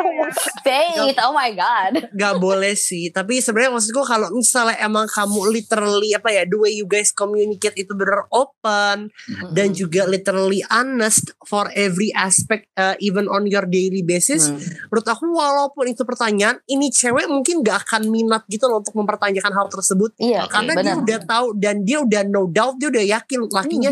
[0.67, 6.11] Faith, oh my god nggak boleh sih tapi sebenarnya maksudku kalau misalnya emang kamu literally
[6.11, 9.13] apa ya the way you guys communicate itu bener open
[9.55, 14.59] dan juga literally honest for every aspect uh, even on your daily basis Hmm.
[14.93, 19.53] menurut aku walaupun itu pertanyaan ini cewek mungkin gak akan minat gitu loh untuk mempertanyakan
[19.53, 23.05] hal tersebut iya karena dia benar udah tahu dan dia udah no doubt dia udah
[23.17, 23.90] yakin lakinya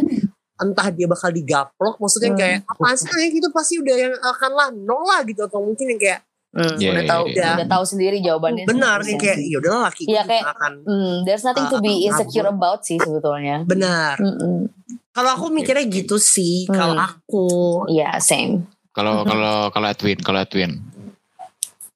[0.54, 2.38] entah dia bakal digaplok maksudnya Hmm.
[2.38, 5.88] kayak apaan sih kayak gitu pasti udah yang akan lah no lah gitu atau mungkin
[5.88, 6.20] yang kayak
[6.54, 7.50] Hmm, Iya, udah iya, tahu iya.
[7.52, 9.46] udah tahu sendiri jawabannya benar Iya nih kayak sih.
[9.48, 12.80] ya udahlah laki Iya, gue kayak- akan Hmm, there's nothing to be Uh, insecure about
[12.80, 14.70] sih sebetulnya benar Mm-mm.
[15.10, 16.72] kalau aku mikirnya gitu sih Hmm.
[16.72, 17.46] kalau aku
[17.90, 20.78] Iya same Kalau kalau kalau Edwin, kalau Edwin.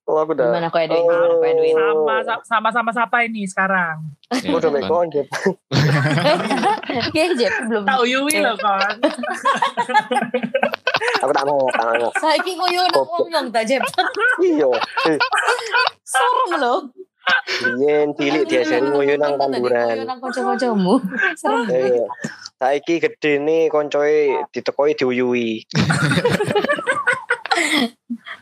[0.09, 0.49] Oh, aku udah.
[0.49, 1.05] Gimana kok Edwin?
[1.05, 1.05] Oh.
[1.05, 1.75] Gimana kok Edwin?
[1.77, 4.81] sama sama sama siapa ini sekarang Aku udah kan.
[4.81, 5.27] baik Jep.
[7.13, 8.97] Kayaknya Jep belum tahu Yui loh kan
[11.19, 12.09] Aku tak mau, tak mau.
[12.17, 13.85] Saiki ngoyo nak ngomong ta Jep.
[14.41, 14.71] Iya.
[16.03, 16.89] Serem loh.
[17.61, 20.09] Biyen cilik diajari ngoyo nang Ngoyo tanduran.
[20.09, 20.95] nang kanca-kancamu.
[21.37, 21.69] Serem.
[21.69, 22.05] Iya.
[22.57, 25.69] Saiki gede nih koncoe ditekoi diuyui.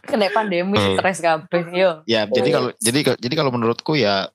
[0.07, 0.95] Kena pandemi Hmm.
[0.95, 1.63] stres kabeh.
[1.71, 1.91] Yo.
[2.05, 4.31] Ya, jadi kalau jadi jadi kalau menurutku ya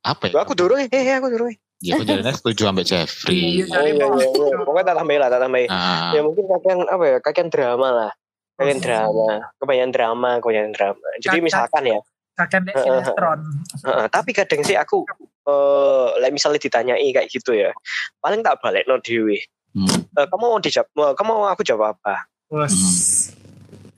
[0.00, 0.42] apa ya?
[0.42, 1.54] Aku durung, eh eh, aku durung.
[1.78, 3.62] Ya aku jadinya setuju sampai Jeffrey.
[3.62, 3.70] Iya.
[3.70, 4.06] Oh iya iya.
[4.06, 4.56] iya.
[4.60, 5.68] Pokoknya tak tambahin lah, tak tambahin.
[5.68, 7.16] Nah, Ya mungkin kakean apa ya?
[7.18, 8.12] Kakean drama lah.
[8.54, 8.84] Kakean Oh.
[8.84, 9.26] drama,
[9.58, 11.06] kebanyakan drama, kebanyakan drama.
[11.18, 11.46] Jadi Kakak.
[11.46, 11.98] misalkan ya,
[12.32, 13.38] kakek dek sinetron
[13.82, 15.04] Heeh, tapi kadang sih aku
[15.42, 17.74] eh like misalnya ditanyai kayak gitu ya
[18.18, 19.36] paling tak balik no dewi
[19.74, 20.08] hmm.
[20.12, 22.24] Eh, kamu mau dijawab eh, kamu mau aku jawab apa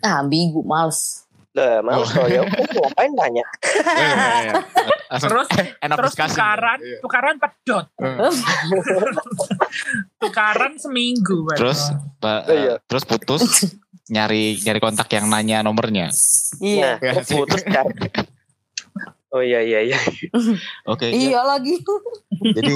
[0.05, 1.25] Ah, ambigu males.
[1.51, 2.19] lah males Oh.
[2.19, 2.27] oh.
[2.27, 4.51] ya aku ngapain tanya Eh,
[5.09, 5.47] Langsung terus
[5.79, 6.35] enak terus discussing.
[6.35, 6.99] tukaran Iya.
[7.01, 8.33] tukaran pedot Eh.
[10.19, 11.47] tukaran seminggu.
[11.55, 11.81] Terus
[12.19, 12.75] pa- Iya.
[12.75, 13.43] eh, terus putus
[14.13, 16.11] nyari nyari kontak yang nanya nomornya.
[16.59, 16.99] Iya.
[16.99, 17.87] nah putus kan
[19.31, 19.99] oh iya iya iya
[20.85, 21.09] Oke.
[21.09, 21.15] ya.
[21.31, 21.75] Iya lagi.
[22.45, 22.75] Jadi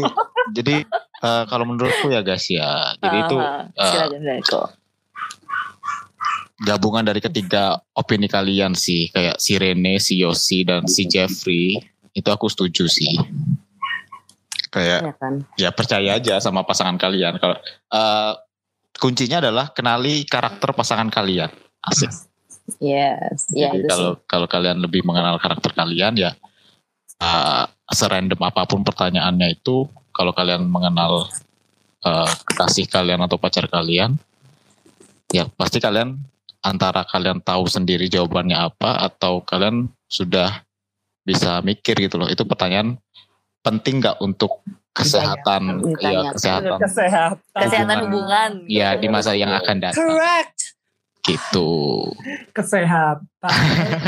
[0.52, 0.74] jadi
[1.18, 2.94] eh, kalau menurutku ya guys ya.
[2.96, 4.70] Jadi itu eh, silakan silakan.
[6.58, 11.78] Gabungan dari ketiga opini kalian sih kayak si Rene, si Yosi dan si Jeffrey
[12.14, 13.14] itu aku setuju sih.
[14.68, 15.34] Kayak Iya kan.
[15.56, 17.38] ya percaya aja sama pasangan kalian.
[17.38, 17.56] Kalau
[17.94, 18.32] eh,
[18.98, 21.48] kuncinya adalah kenali karakter pasangan kalian.
[21.86, 22.10] Asik.
[22.82, 23.48] Yes.
[23.54, 24.24] Ya Jadi kalau sih.
[24.28, 26.36] kalau kalian lebih mengenal karakter kalian ya
[27.22, 31.32] uh, serandom apa pun pertanyaannya itu kalau kalian mengenal
[32.04, 34.20] uh, kekasih kalian atau pacar kalian
[35.32, 36.20] ya pasti kalian
[36.62, 40.64] antara kalian tahu sendiri jawabannya apa atau kalian sudah
[41.22, 42.96] bisa mikir gitu loh itu pertanyaan
[43.60, 44.64] penting nggak untuk
[44.96, 46.10] kesehatan Ditanya.
[46.10, 47.36] ya kesehatan Kesehatan.
[47.54, 48.50] Kesehatan hubungan.
[48.66, 50.67] ya di masa yang akan datang Correct.
[51.28, 51.70] Gitu
[52.50, 53.22] Kesehatan.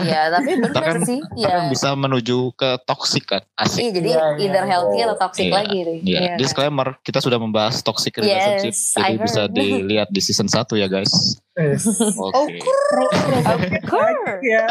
[0.03, 1.21] Ya tapi benar Bahkan- sih.
[1.23, 1.71] kan Ya.
[1.71, 4.71] bisa menuju ke toxic kan asik Iya jadi Iya, iya, either iya.
[4.71, 5.99] healthy atau toxic Iya, lagi nih.
[6.01, 6.39] Iya, Iya kan?
[6.41, 9.55] disclaimer kita sudah membahas toxic relationship, Yes, jadi I bisa heard.
[9.57, 11.13] dilihat di season 1 ya guys.
[11.53, 11.85] Yes.
[12.17, 12.59] Oke.
[12.59, 13.55] Pro, pro,
[13.87, 14.19] Cool.
[14.43, 14.67] ya.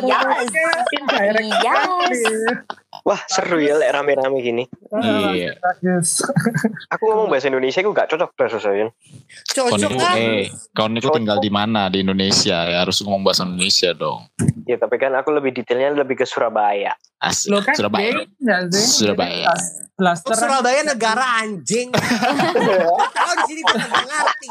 [0.00, 0.48] Yes.
[0.90, 2.18] Indirect Yes.
[3.00, 4.64] Wah seru ya lek rame-rame gini.
[5.00, 5.56] Iya.
[6.94, 8.92] Aku ngomong bahasa Indonesia aku gak cocok bahasa saya.
[9.56, 10.14] Kau Cocok kan?
[10.18, 14.28] eh, kau niku tinggal di mana di Indonesia ya harus ngomong bahasa Indonesia dong.
[14.68, 16.92] Ya tapi kan aku lebih detailnya lebih ke Surabaya.
[17.20, 17.52] Asik.
[17.52, 18.16] Lo kan Surabaya.
[18.16, 19.04] gay sih?
[19.04, 19.52] Surabaya.
[19.92, 20.32] Blaster.
[20.32, 21.92] Surabaya negara anjing.
[23.16, 24.48] Kalau di sini ngerti.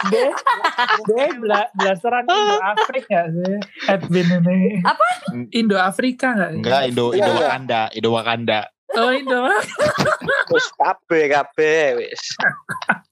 [1.02, 3.58] Gay bla- blasteran Indo Afrika sih?
[3.90, 4.60] Edwin ini.
[4.86, 5.06] Apa?
[5.50, 6.50] Indo Afrika nggak?
[6.54, 6.58] sih?
[6.62, 8.60] Enggak Indo Indo Wakanda, Indo Wakanda.
[8.94, 9.50] Oh Indo.
[10.54, 12.22] Wis kabeh kabeh wis.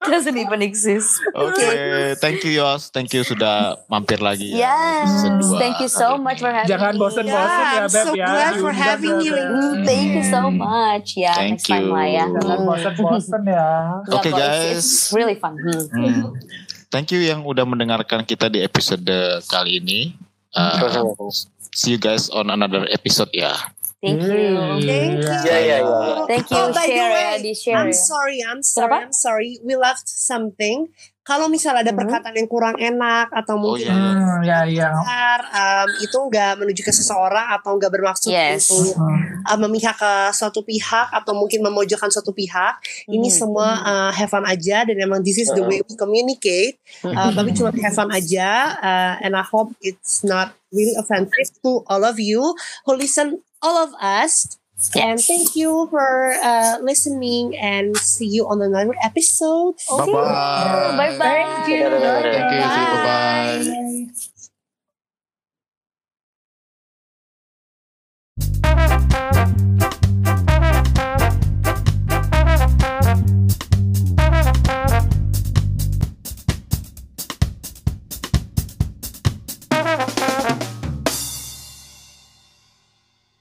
[0.08, 1.20] Doesn't even exist.
[1.36, 1.60] Oke,
[2.16, 4.48] thank you Yos, thank you sudah mampir lagi.
[4.48, 5.28] ya, Yes.
[5.28, 7.00] dua Thank you so much for having Jangan me.
[7.00, 8.26] bosen-bosen Yeah, ya I'm Beb so ya.
[8.26, 9.36] glad for having ya, you.
[9.36, 11.06] Mm, thank you so much.
[11.14, 12.24] Ya, Thank next time lah ya.
[12.24, 12.40] you.
[12.40, 13.66] Jangan bosen-bosen ya.
[14.08, 14.72] Oke, it's- guys.
[14.72, 15.60] It's really fun.
[15.60, 15.84] Hmm.
[15.92, 16.32] Hmm.
[16.88, 19.04] Thank you yang udah mendengarkan kita di episode
[19.46, 20.16] kali ini.
[20.50, 20.80] Uh,
[21.70, 23.52] see you guys on another episode ya.
[24.00, 24.56] Thank you.
[24.80, 25.28] Thank you.
[25.44, 26.24] Ya, ya, ya.
[26.24, 26.56] Thank you.
[26.56, 27.76] Oh, by the share ya, way, di share.
[27.76, 28.00] I'm ya.
[28.00, 29.04] sorry, I'm sorry, Kenapa?
[29.04, 29.50] I'm sorry.
[29.60, 30.88] We left something.
[31.20, 32.00] Kalau misalnya ada Mhm.
[32.00, 33.92] perkataan yang kurang enak atau Oh, mungkin.
[33.92, 34.88] Hmm, ya ya.
[34.88, 38.72] kasar, um, itu nggak menuju ke seseorang atau nggak bermaksud Yes.
[38.72, 39.44] untuk Hmm.
[39.44, 42.80] uh, memihak ke suatu pihak atau mungkin memojokkan suatu pihak.
[43.04, 43.36] Ini Mhm.
[43.36, 46.80] semua uh, have fun aja dan emang this is the way we communicate.
[47.04, 51.84] Uh, tapi cuma have fun aja uh, and I hope it's not really offensive to
[51.84, 52.56] all of you
[52.88, 54.56] who listen all of us.
[54.94, 54.96] Yes.
[54.96, 59.74] And thank you for uh, listening and see you on another episode.
[59.88, 60.96] Bye bye.
[60.96, 61.44] Bye bye.
[61.44, 61.84] Thank you.
[61.90, 62.60] Thank you.
[68.48, 69.89] Bye bye.